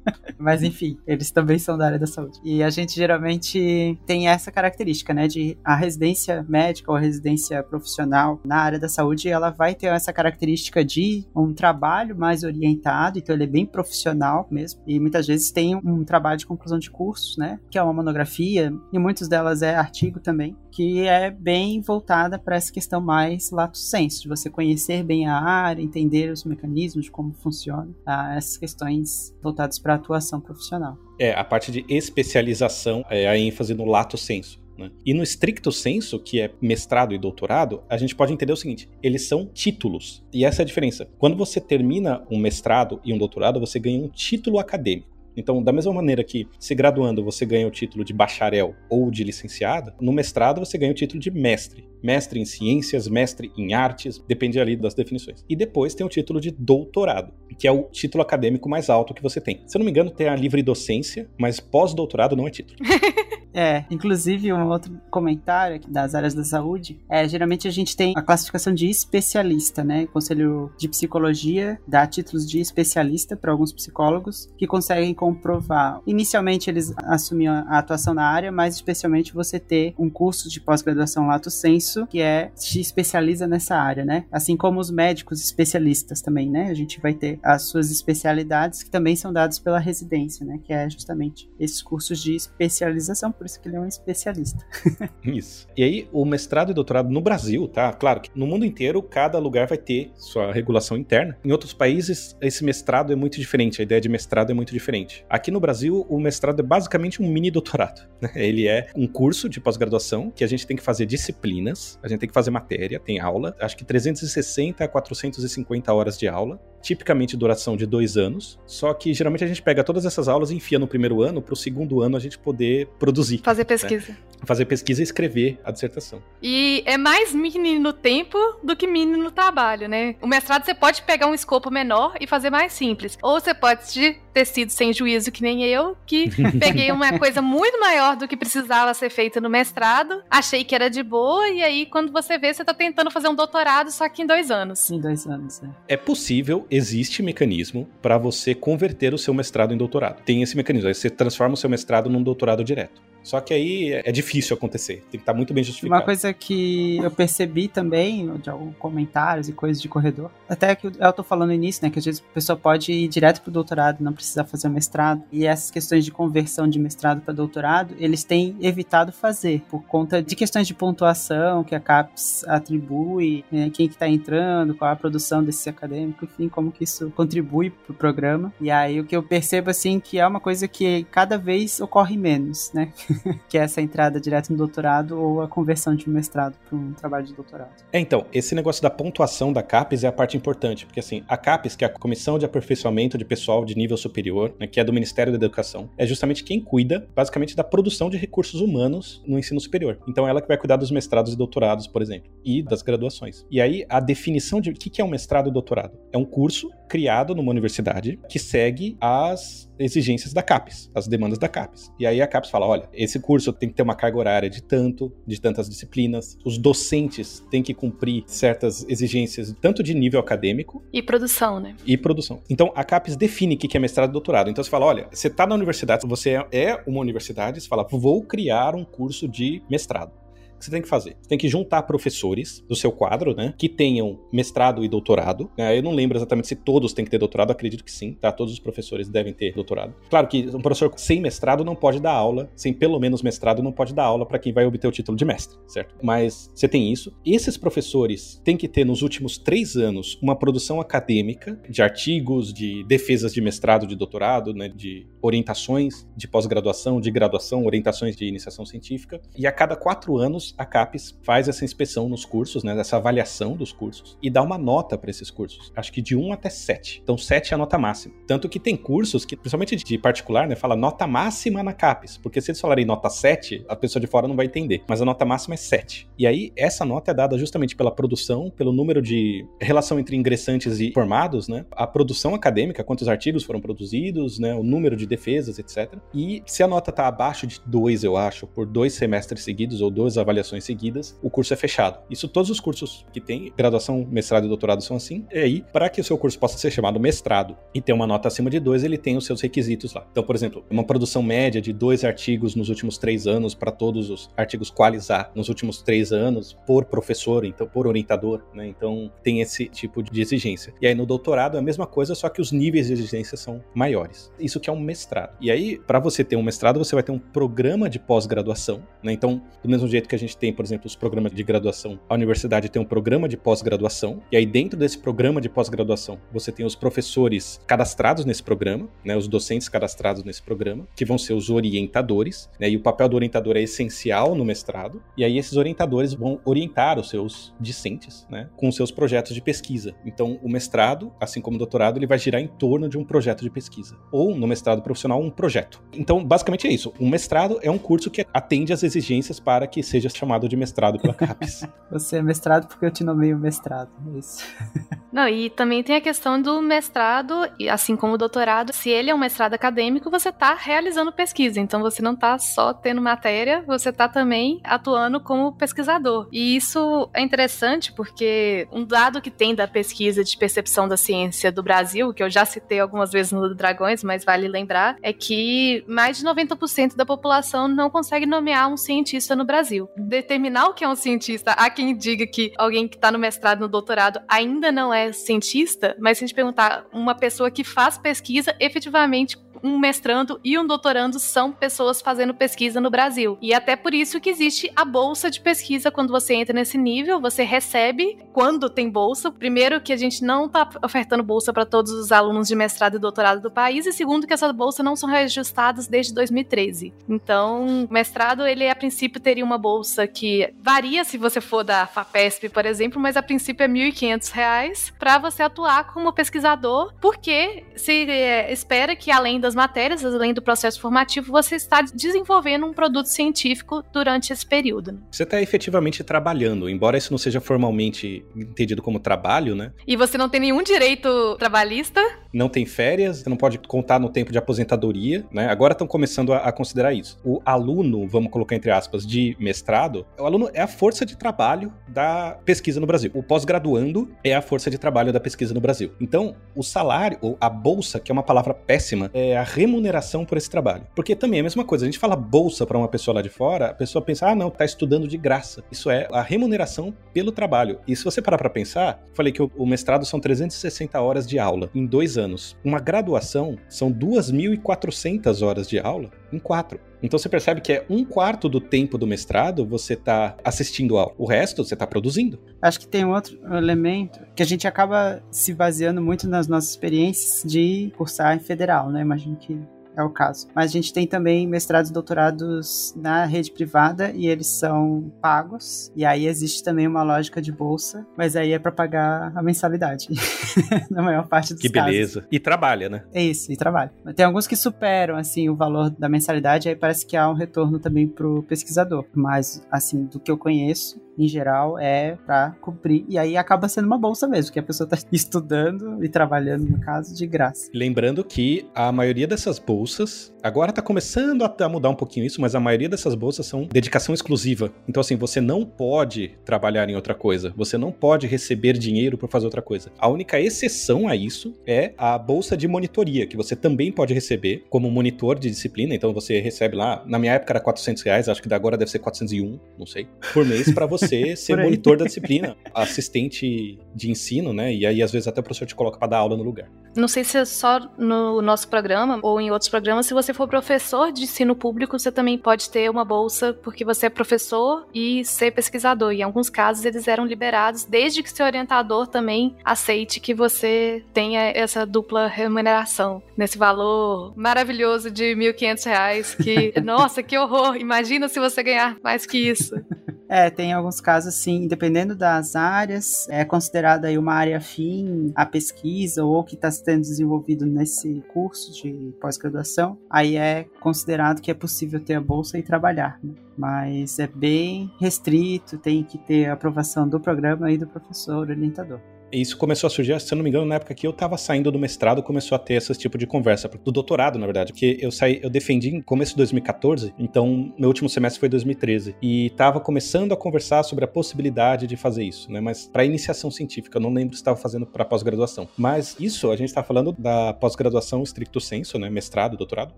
[0.39, 2.39] Mas enfim, eles também são da área da saúde.
[2.45, 5.27] E a gente geralmente tem essa característica, né?
[5.27, 10.13] De a residência médica ou residência profissional na área da saúde, ela vai ter essa
[10.13, 14.81] característica de um trabalho mais orientado, então ele é bem profissional mesmo.
[14.87, 17.59] E muitas vezes tem um trabalho de conclusão de cursos, né?
[17.71, 22.57] Que é uma monografia, e muitas delas é artigo também, que é bem voltada para
[22.57, 27.33] essa questão mais lato sensu, de você conhecer bem a área, entender os mecanismos, como
[27.33, 30.99] funciona, ah, essas questões voltadas para a atuação profissional.
[31.19, 34.66] É, a parte de especialização é a ênfase no lato sensu.
[34.77, 34.91] Né?
[35.05, 38.89] E no estricto senso, que é mestrado e doutorado, a gente pode entender o seguinte:
[39.03, 40.23] eles são títulos.
[40.33, 41.09] E essa é a diferença.
[41.19, 45.16] Quando você termina um mestrado e um doutorado, você ganha um título acadêmico.
[45.37, 49.23] Então, da mesma maneira que se graduando você ganha o título de bacharel ou de
[49.23, 51.87] licenciado, no mestrado você ganha o título de mestre.
[52.03, 55.45] Mestre em ciências, mestre em artes, depende ali das definições.
[55.49, 59.23] E depois tem o título de doutorado, que é o título acadêmico mais alto que
[59.23, 59.63] você tem.
[59.67, 62.79] Se eu não me engano, tem a livre docência, mas pós-doutorado não é título.
[63.57, 68.13] É, inclusive um outro comentário aqui das áreas da saúde, é, geralmente a gente tem
[68.15, 70.05] a classificação de especialista, né?
[70.05, 76.01] O Conselho de Psicologia dá títulos de especialista para alguns psicólogos que conseguem comprovar.
[76.07, 81.27] Inicialmente eles assumiam a atuação na área, mas especialmente você ter um curso de pós-graduação
[81.27, 84.25] lato sensu, que é se especializa nessa área, né?
[84.31, 86.69] Assim como os médicos especialistas também, né?
[86.71, 90.61] A gente vai ter as suas especialidades que também são dadas pela residência, né?
[90.63, 94.65] Que é justamente esses cursos de especialização, por isso que ele é um especialista.
[95.25, 95.67] Isso.
[95.77, 97.93] E aí, o mestrado e doutorado no Brasil, tá?
[97.93, 101.37] Claro que no mundo inteiro, cada lugar vai ter sua regulação interna.
[101.45, 105.16] Em outros países, esse mestrado é muito diferente, a ideia de mestrado é muito diferente.
[105.29, 108.09] Aqui no Brasil, o mestrado é basicamente um mini doutorado.
[108.21, 108.31] né?
[108.35, 112.21] Ele é um curso de pós-graduação que a gente tem que fazer disciplinas, a gente
[112.21, 117.37] tem que fazer matéria, tem aula, acho que 360 a 450 horas de aula, tipicamente
[117.37, 118.59] duração de dois anos.
[118.65, 121.53] Só que geralmente a gente pega todas essas aulas e enfia no primeiro ano, para
[121.53, 123.41] o segundo ano a gente poder produzir.
[123.43, 124.17] Fazer pesquisa.
[124.45, 126.23] Fazer pesquisa e escrever a dissertação.
[126.41, 130.15] E é mais mini no tempo do que mini no trabalho, né?
[130.23, 133.19] O mestrado você pode pegar um escopo menor e fazer mais simples.
[133.21, 137.81] Ou você pode ter sido sem juízo, que nem eu, que peguei uma coisa muito
[137.81, 141.87] maior do que precisava ser feita no mestrado, achei que era de boa, e aí
[141.87, 144.91] quando você vê, você tá tentando fazer um doutorado só que em dois anos.
[144.91, 145.71] Em dois anos, né?
[145.89, 150.23] É possível, existe mecanismo para você converter o seu mestrado em doutorado.
[150.23, 153.01] Tem esse mecanismo, aí você transforma o seu mestrado num doutorado direto.
[153.27, 156.01] Só que aí é difícil acontecer, tem que estar muito bem justificado.
[156.01, 160.87] Uma coisa que eu percebi também, de alguns comentários e coisas de corredor, até que
[160.87, 163.51] eu tô falando no início, né, que às vezes a pessoa pode ir direto pro
[163.51, 167.97] doutorado, não precisar fazer o mestrado, e essas questões de conversão de mestrado para doutorado,
[167.99, 173.71] eles têm evitado fazer, por conta de questões de pontuação que a CAPES atribui, né,
[173.71, 177.93] quem que tá entrando, qual a produção desse acadêmico, enfim, como que isso contribui pro
[177.93, 178.53] programa.
[178.61, 182.17] E aí o que eu percebo, assim, que é uma coisa que cada vez ocorre
[182.17, 182.93] menos, né?
[183.49, 186.93] que é essa entrada direto no doutorado ou a conversão de um mestrado para um
[186.93, 187.71] trabalho de doutorado.
[187.93, 191.37] É, então, esse negócio da pontuação da CAPES é a parte importante, porque assim, a
[191.37, 194.85] CAPES, que é a Comissão de Aperfeiçoamento de Pessoal de Nível Superior, né, que é
[194.85, 199.39] do Ministério da Educação, é justamente quem cuida, basicamente, da produção de recursos humanos no
[199.39, 199.99] ensino superior.
[200.09, 203.45] Então, ela que vai cuidar dos mestrados e doutorados, por exemplo, e das graduações.
[203.51, 205.99] E aí, a definição de o que é um mestrado e doutorado?
[206.13, 211.49] É um curso criado numa universidade que segue as exigências da CAPES, as demandas da
[211.49, 211.93] CAPES.
[211.99, 214.63] E aí a CAPES fala, olha, esse curso tem que ter uma carga horária de
[214.63, 220.83] tanto, de tantas disciplinas, os docentes têm que cumprir certas exigências, tanto de nível acadêmico...
[220.93, 221.75] E produção, né?
[221.85, 222.41] E produção.
[222.49, 224.51] Então, a CAPES define o que é mestrado e doutorado.
[224.51, 228.23] Então, você fala, olha, você está na universidade, você é uma universidade, você fala, vou
[228.23, 230.26] criar um curso de mestrado
[230.67, 231.17] você tem que fazer?
[231.21, 233.55] Você tem que juntar professores do seu quadro, né?
[233.57, 235.51] Que tenham mestrado e doutorado.
[235.57, 238.33] Né, eu não lembro exatamente se todos têm que ter doutorado, acredito que sim, tá?
[238.33, 239.95] Todos os professores devem ter doutorado.
[240.11, 243.73] Claro que um professor sem mestrado não pode dar aula, sem pelo menos mestrado não
[243.73, 245.95] pode dar aula para quem vai obter o título de mestre, certo?
[246.03, 247.15] Mas você tem isso.
[247.25, 252.85] Esses professores têm que ter nos últimos três anos uma produção acadêmica de artigos, de
[252.85, 254.69] defesas de mestrado, de doutorado, né?
[254.69, 259.21] De orientações de pós-graduação, de graduação, orientações de iniciação científica.
[259.37, 263.57] E a cada quatro anos a CAPES faz essa inspeção nos cursos, né, essa avaliação
[263.57, 265.73] dos cursos, e dá uma nota para esses cursos.
[265.77, 267.01] Acho que de 1 até 7.
[267.03, 268.15] Então 7 é a nota máxima.
[268.27, 272.41] Tanto que tem cursos que, principalmente de particular, né, fala nota máxima na CAPES, porque
[272.41, 274.83] se eles falarem nota 7, a pessoa de fora não vai entender.
[274.89, 276.09] Mas a nota máxima é 7.
[276.19, 280.81] E aí, essa nota é dada justamente pela produção, pelo número de relação entre ingressantes
[280.81, 285.59] e formados, né, a produção acadêmica, quantos artigos foram produzidos, né, o número de defesas,
[285.59, 285.99] etc.
[286.15, 289.91] E se a nota está abaixo de 2, eu acho, por dois semestres seguidos ou
[289.91, 291.99] duas avaliações avaliações seguidas, o curso é fechado.
[292.11, 295.25] Isso todos os cursos que tem graduação, mestrado e doutorado são assim.
[295.33, 298.29] E aí, para que o seu curso possa ser chamado mestrado e ter uma nota
[298.29, 300.07] acima de dois, ele tem os seus requisitos lá.
[300.11, 304.11] Então, por exemplo, uma produção média de dois artigos nos últimos três anos para todos
[304.11, 308.67] os artigos qualizar nos últimos três anos por professor, então por orientador, né?
[308.67, 310.75] Então tem esse tipo de exigência.
[310.81, 313.63] E aí no doutorado é a mesma coisa, só que os níveis de exigência são
[313.75, 314.31] maiores.
[314.39, 315.37] Isso que é um mestrado.
[315.41, 319.13] E aí, para você ter um mestrado, você vai ter um programa de pós-graduação, né?
[319.13, 322.15] Então, do mesmo jeito que a gente tem, por exemplo, os programas de graduação, a
[322.15, 326.65] universidade tem um programa de pós-graduação, e aí dentro desse programa de pós-graduação, você tem
[326.65, 331.51] os professores cadastrados nesse programa, né, os docentes cadastrados nesse programa, que vão ser os
[331.51, 336.15] orientadores, né, e o papel do orientador é essencial no mestrado, e aí esses orientadores
[336.15, 339.95] vão orientar os seus discentes, né, com seus projetos de pesquisa.
[340.05, 343.43] Então, o mestrado, assim como o doutorado, ele vai girar em torno de um projeto
[343.43, 345.83] de pesquisa, ou no mestrado profissional, um projeto.
[345.93, 346.93] Então, basicamente é isso.
[347.01, 350.99] Um mestrado é um curso que atende às exigências para que seja chamado de mestrado
[350.99, 351.69] pela CAPES.
[351.91, 354.45] Você é mestrado porque eu te nomeio mestrado, é isso.
[355.13, 357.35] Não, e também tem a questão do mestrado,
[357.71, 361.81] assim como o doutorado, se ele é um mestrado acadêmico, você está realizando pesquisa, então
[361.81, 366.29] você não está só tendo matéria, você está também atuando como pesquisador.
[366.31, 371.51] E isso é interessante porque um dado que tem da pesquisa de percepção da ciência
[371.51, 375.83] do Brasil, que eu já citei algumas vezes no Dragões, mas vale lembrar, é que
[375.89, 380.85] mais de 90% da população não consegue nomear um cientista no Brasil determinar o que
[380.85, 381.51] é um cientista.
[381.53, 385.97] Há quem diga que alguém que está no mestrado, no doutorado, ainda não é cientista,
[385.99, 390.67] mas se a gente perguntar uma pessoa que faz pesquisa, efetivamente um mestrando e um
[390.67, 393.37] doutorando são pessoas fazendo pesquisa no Brasil.
[393.43, 397.21] E até por isso que existe a bolsa de pesquisa quando você entra nesse nível,
[397.21, 399.31] você recebe quando tem bolsa.
[399.31, 403.01] Primeiro que a gente não está ofertando bolsa para todos os alunos de mestrado e
[403.01, 406.95] doutorado do país e segundo que essas bolsas não são reajustadas desde 2013.
[407.09, 412.49] Então, mestrado ele a princípio teria uma bolsa que varia se você for da FAPESP,
[412.51, 418.09] por exemplo, mas a princípio é R$ 1.500 para você atuar como pesquisador, porque se
[418.09, 423.07] é, espera que além das matérias, além do processo formativo, você está desenvolvendo um produto
[423.07, 424.93] científico durante esse período.
[424.93, 424.99] Né?
[425.11, 429.73] Você está efetivamente trabalhando, embora isso não seja formalmente entendido como trabalho, né?
[429.87, 432.01] E você não tem nenhum direito trabalhista?
[432.37, 435.49] Não tem férias, você não pode contar no tempo de aposentadoria, né?
[435.49, 437.19] Agora estão começando a, a considerar isso.
[437.25, 441.73] O aluno, vamos colocar entre aspas, de mestrado, o aluno é a força de trabalho
[441.89, 443.11] da pesquisa no Brasil.
[443.15, 445.93] O pós-graduando é a força de trabalho da pesquisa no Brasil.
[445.99, 450.37] Então, o salário, ou a bolsa, que é uma palavra péssima, é a remuneração por
[450.37, 450.87] esse trabalho.
[450.95, 453.31] Porque também é a mesma coisa, a gente fala bolsa para uma pessoa lá de
[453.31, 455.65] fora, a pessoa pensa, ah, não, tá estudando de graça.
[455.73, 457.81] Isso é a remuneração pelo trabalho.
[457.89, 461.39] E se você parar para pensar, falei que o, o mestrado são 360 horas de
[461.39, 462.26] aula em dois anos.
[462.65, 466.81] Uma graduação são 2.400 horas de aula em quatro.
[467.03, 471.15] Então você percebe que é um quarto do tempo do mestrado você está assistindo ao.
[471.19, 472.39] O resto você está produzindo.
[472.61, 477.43] Acho que tem outro elemento que a gente acaba se baseando muito nas nossas experiências
[477.45, 479.03] de cursar em federal, né?
[479.03, 479.59] Imagino que
[479.97, 480.47] é o caso.
[480.55, 485.91] Mas a gente tem também mestrados e doutorados na rede privada e eles são pagos.
[485.97, 490.09] E aí existe também uma lógica de bolsa, mas aí é para pagar a mensalidade.
[490.91, 491.91] na maior parte dos Que casos.
[491.91, 492.27] beleza.
[492.31, 493.05] E trabalha, né?
[493.13, 493.91] É isso, e trabalho.
[494.15, 497.79] Tem alguns que superam, assim, o valor da mensalidade, aí parece que há um retorno
[497.79, 499.05] também pro pesquisador.
[499.15, 503.05] Mas, assim, do que eu conheço, em geral, é pra cumprir.
[503.09, 506.79] E aí acaba sendo uma bolsa mesmo, que a pessoa tá estudando e trabalhando, no
[506.81, 507.71] caso, de graça.
[507.73, 512.27] Lembrando que a maioria dessas bolsas, bolsas agora tá começando a a mudar um pouquinho
[512.27, 514.71] isso, mas a maioria dessas bolsas são dedicação exclusiva.
[514.89, 519.29] Então, assim, você não pode trabalhar em outra coisa, você não pode receber dinheiro para
[519.29, 519.91] fazer outra coisa.
[519.99, 524.65] A única exceção a isso é a bolsa de monitoria, que você também pode receber
[524.69, 525.95] como monitor de disciplina.
[525.95, 528.99] Então, você recebe lá, na minha época era 400 reais, acho que agora deve ser
[528.99, 534.53] 401, não sei, por mês para você ser Por monitor da disciplina, assistente de ensino,
[534.53, 534.73] né?
[534.73, 536.69] E aí, às vezes, até o professor te coloca para dar aula no lugar.
[536.95, 540.49] Não sei se é só no nosso programa ou em outros programas, se você for
[540.49, 545.25] professor de ensino público, você também pode ter uma bolsa porque você é professor e
[545.25, 546.13] ser pesquisador.
[546.13, 551.03] E em alguns casos eles eram liberados, desde que seu orientador também aceite que você
[551.13, 553.23] tenha essa dupla remuneração.
[553.37, 557.77] Nesse valor maravilhoso de R$ 1.500, que, nossa, que horror!
[557.77, 559.75] Imagina se você ganhar mais que isso.
[560.29, 565.47] É, tem alguns casos, sim, dependendo das áreas, é considerada aí uma área afim à
[565.47, 571.55] pesquisa ou que está sendo desenvolvido nesse curso de pós-graduação, aí é considerado que é
[571.55, 573.35] possível ter a bolsa e trabalhar, né?
[573.57, 579.01] Mas é bem restrito, tem que ter a aprovação do programa e do professor orientador.
[579.33, 581.71] Isso começou a surgir, se eu não me engano, na época que eu tava saindo
[581.71, 583.69] do mestrado, começou a ter esse tipo de conversa.
[583.69, 587.89] Do doutorado, na verdade, porque eu saí, eu defendi em começo de 2014, então meu
[587.89, 589.17] último semestre foi 2013.
[589.21, 592.61] E tava começando a conversar sobre a possibilidade de fazer isso, né?
[592.61, 595.69] Mas para iniciação científica, eu não lembro se estava fazendo para pós-graduação.
[595.77, 599.11] Mas isso, a gente tá falando da pós-graduação stricto sensu, né?
[599.11, 599.95] Mestrado, doutorado,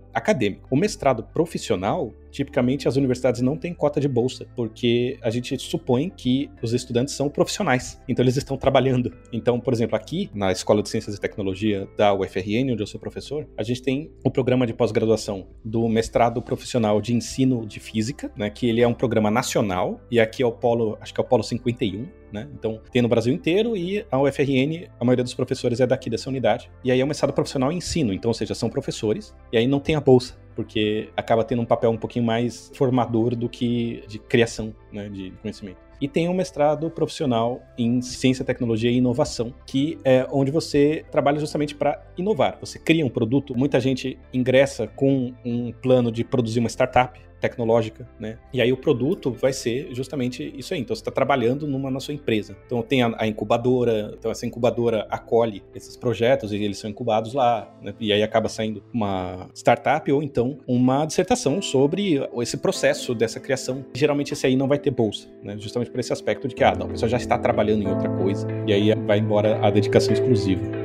[0.13, 0.67] acadêmico.
[0.71, 6.11] O mestrado profissional, tipicamente as universidades não têm cota de bolsa, porque a gente supõe
[6.11, 9.13] que os estudantes são profissionais, então eles estão trabalhando.
[9.33, 13.01] Então, por exemplo, aqui na Escola de Ciências e Tecnologia da UFRN, onde eu sou
[13.01, 18.31] professor, a gente tem o programa de pós-graduação do mestrado profissional de ensino de física,
[18.37, 21.25] né, que ele é um programa nacional e aqui é o polo, acho que é
[21.25, 22.49] o polo 51, né?
[22.53, 26.29] Então, tem no Brasil inteiro e a UFRN, a maioria dos professores é daqui dessa
[26.29, 26.71] unidade.
[26.85, 29.67] E aí é um mestrado profissional em ensino, então, ou seja, são professores, e aí
[29.67, 34.03] não tem a bolsa, porque acaba tendo um papel um pouquinho mais formador do que
[34.09, 35.77] de criação né, de conhecimento.
[36.01, 41.39] E tem um mestrado profissional em ciência, tecnologia e inovação, que é onde você trabalha
[41.39, 42.59] justamente para inovar.
[42.61, 48.09] Você cria um produto, muita gente ingressa com um plano de produzir uma startup tecnológica,
[48.19, 48.39] né?
[48.53, 50.81] E aí o produto vai ser justamente isso aí.
[50.81, 52.57] Então você está trabalhando numa na sua empresa.
[52.67, 57.35] Então tem a, a incubadora, então essa incubadora acolhe esses projetos e eles são incubados
[57.35, 57.95] lá, né?
[58.01, 63.85] E aí acaba saindo uma startup ou então uma dissertação sobre esse processo dessa criação.
[63.95, 65.57] Geralmente esse aí não vai ter bolsa, né?
[65.59, 68.09] Justamente por esse aspecto de que ah, não, a pessoa já está trabalhando em outra
[68.09, 70.78] coisa e aí vai embora a dedicação exclusiva.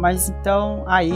[0.00, 1.12] Mas então aí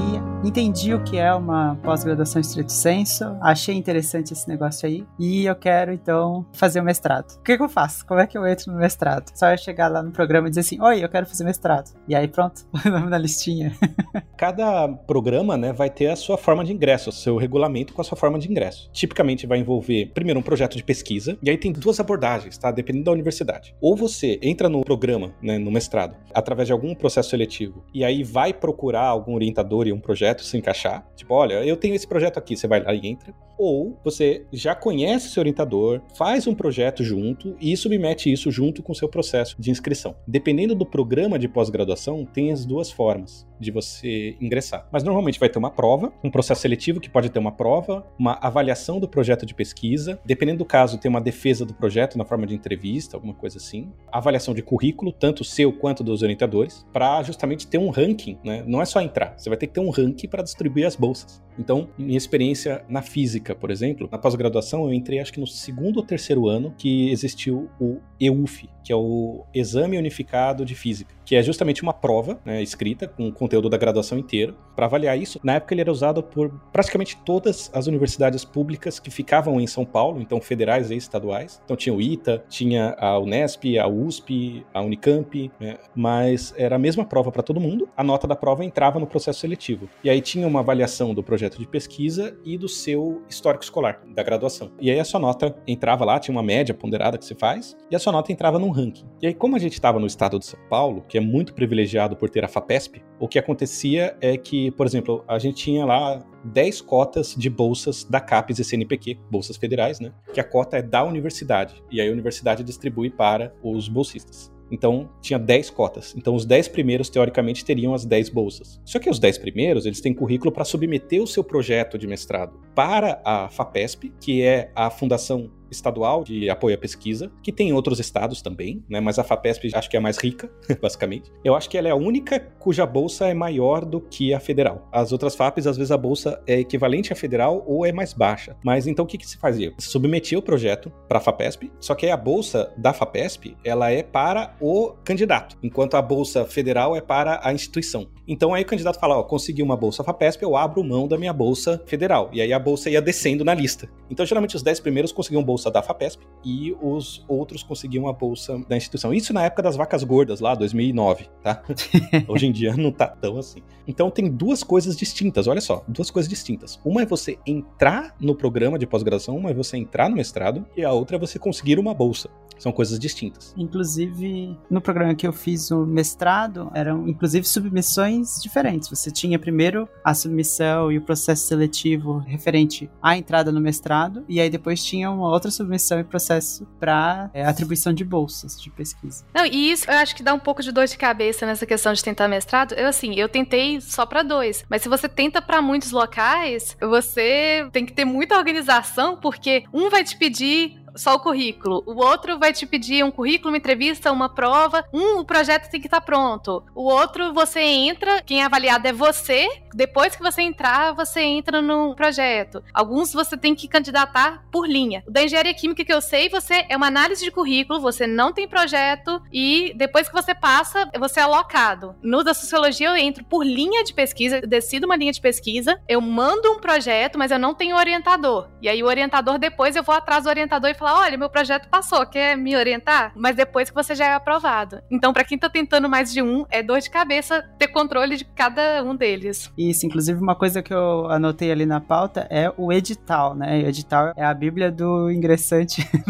[0.48, 5.56] entendi o que é uma pós-graduação estrito senso, achei interessante esse negócio aí e eu
[5.56, 7.32] quero então fazer o mestrado.
[7.38, 8.06] O que, que eu faço?
[8.06, 9.30] Como é que eu entro no mestrado?
[9.34, 11.90] Só eu chegar lá no programa e dizer assim: Oi, eu quero fazer mestrado.
[12.06, 13.74] E aí pronto, o nome na listinha.
[14.36, 18.04] Cada programa né, vai ter a sua forma de ingresso, o seu regulamento com a
[18.04, 18.90] sua forma de ingresso.
[18.92, 22.70] Tipicamente vai envolver, primeiro, um projeto de pesquisa, e aí tem duas abordagens, tá?
[22.70, 23.74] Dependendo da universidade.
[23.80, 28.22] Ou você entra no programa, né, no mestrado, através de algum processo seletivo, e aí
[28.22, 31.06] vai procurar algum orientador e um projeto se encaixar.
[31.14, 33.34] Tipo, olha, eu tenho esse projeto aqui, você vai lá e entra.
[33.56, 38.92] Ou você já conhece seu orientador, faz um projeto junto e submete isso junto com
[38.94, 40.16] seu processo de inscrição.
[40.26, 44.88] Dependendo do programa de pós-graduação, tem as duas formas de você ingressar.
[44.90, 48.38] Mas normalmente vai ter uma prova, um processo seletivo que pode ter uma prova, uma
[48.40, 52.46] avaliação do projeto de pesquisa, dependendo do caso, tem uma defesa do projeto na forma
[52.46, 53.92] de entrevista, alguma coisa assim.
[54.10, 58.64] Avaliação de currículo, tanto seu quanto dos orientadores, para justamente ter um ranking, né?
[58.66, 61.43] Não é só entrar, você vai ter que ter um ranking para distribuir as bolsas.
[61.58, 65.98] Então, minha experiência na física, por exemplo, na pós-graduação eu entrei acho que no segundo
[65.98, 71.34] ou terceiro ano que existiu o EUF, que é o Exame Unificado de Física, que
[71.34, 74.54] é justamente uma prova né, escrita com o conteúdo da graduação inteira.
[74.76, 79.10] Para avaliar isso, na época ele era usado por praticamente todas as universidades públicas que
[79.10, 81.60] ficavam em São Paulo, então federais e estaduais.
[81.64, 86.78] Então tinha o ITA, tinha a Unesp, a USP, a Unicamp, né, mas era a
[86.78, 87.88] mesma prova para todo mundo.
[87.96, 89.88] A nota da prova entrava no processo seletivo.
[90.02, 94.02] E aí tinha uma avaliação do projeto projeto de pesquisa e do seu histórico escolar,
[94.14, 94.70] da graduação.
[94.80, 97.96] E aí a sua nota entrava lá, tinha uma média ponderada que se faz, e
[97.96, 99.04] a sua nota entrava num ranking.
[99.20, 102.16] E aí, como a gente estava no estado de São Paulo, que é muito privilegiado
[102.16, 106.24] por ter a FAPESP, o que acontecia é que, por exemplo, a gente tinha lá
[106.44, 110.12] 10 cotas de bolsas da CAPES e CNPq, bolsas federais, né?
[110.32, 111.82] Que a cota é da universidade.
[111.90, 114.53] E aí a universidade distribui para os bolsistas.
[114.70, 116.14] Então, tinha 10 cotas.
[116.16, 118.80] Então, os 10 primeiros, teoricamente, teriam as 10 bolsas.
[118.84, 122.58] Só que os 10 primeiros, eles têm currículo para submeter o seu projeto de mestrado
[122.74, 127.72] para a FAPESP, que é a Fundação estadual de apoio à pesquisa, que tem em
[127.72, 129.00] outros estados também, né?
[129.00, 131.30] Mas a FAPESP acho que é a mais rica, basicamente.
[131.44, 134.88] Eu acho que ela é a única cuja bolsa é maior do que a federal.
[134.92, 138.56] As outras FAPES, às vezes, a bolsa é equivalente à federal ou é mais baixa.
[138.64, 139.72] Mas então o que, que se fazia?
[139.78, 143.90] Se submetia o projeto para a FAPESP, só que aí a bolsa da FAPESP ela
[143.90, 148.08] é para o candidato, enquanto a bolsa federal é para a instituição.
[148.26, 151.32] Então aí o candidato fala, ó, consegui uma bolsa FAPESP, eu abro mão da minha
[151.32, 152.30] bolsa federal.
[152.32, 153.88] E aí a bolsa ia descendo na lista.
[154.10, 158.58] Então geralmente os 10 primeiros conseguiam bolsa da FAPESP e os outros conseguiam a bolsa
[158.68, 159.12] da instituição.
[159.12, 161.62] Isso na época das vacas gordas, lá 2009, tá?
[162.28, 163.62] Hoje em dia não tá tão assim.
[163.86, 166.78] Então tem duas coisas distintas, olha só, duas coisas distintas.
[166.84, 170.84] Uma é você entrar no programa de pós-graduação, uma é você entrar no mestrado e
[170.84, 172.28] a outra é você conseguir uma bolsa.
[172.64, 173.52] São coisas distintas.
[173.58, 178.88] Inclusive, no programa que eu fiz o mestrado, eram inclusive submissões diferentes.
[178.88, 184.40] Você tinha primeiro a submissão e o processo seletivo referente à entrada no mestrado, e
[184.40, 189.26] aí depois tinha uma outra submissão e processo para é, atribuição de bolsas de pesquisa.
[189.34, 191.92] Não, e isso eu acho que dá um pouco de dor de cabeça nessa questão
[191.92, 192.72] de tentar mestrado.
[192.72, 197.68] Eu, assim, eu tentei só para dois, mas se você tenta para muitos locais, você
[197.72, 201.82] tem que ter muita organização, porque um vai te pedir só o currículo.
[201.86, 204.84] O outro vai te pedir um currículo, uma entrevista, uma prova.
[204.92, 206.64] Um, o projeto tem que estar tá pronto.
[206.74, 209.48] O outro, você entra, quem é avaliado é você.
[209.74, 212.62] Depois que você entrar, você entra no projeto.
[212.72, 215.02] Alguns você tem que candidatar por linha.
[215.08, 218.46] Da engenharia química que eu sei, você é uma análise de currículo, você não tem
[218.46, 221.96] projeto e depois que você passa, você é alocado.
[222.02, 226.00] No da sociologia, eu entro por linha de pesquisa, decido uma linha de pesquisa, eu
[226.00, 228.48] mando um projeto, mas eu não tenho orientador.
[228.62, 231.68] E aí o orientador, depois eu vou atrás do orientador e falar: olha, meu projeto
[231.68, 233.12] passou, quer me orientar?
[233.16, 234.82] Mas depois que você já é aprovado.
[234.90, 238.24] Então, para quem tá tentando mais de um, é dor de cabeça ter controle de
[238.24, 239.50] cada um deles.
[239.56, 243.62] Isso, inclusive uma coisa que eu anotei ali na pauta é o edital, né?
[243.62, 245.88] O edital é a bíblia do ingressante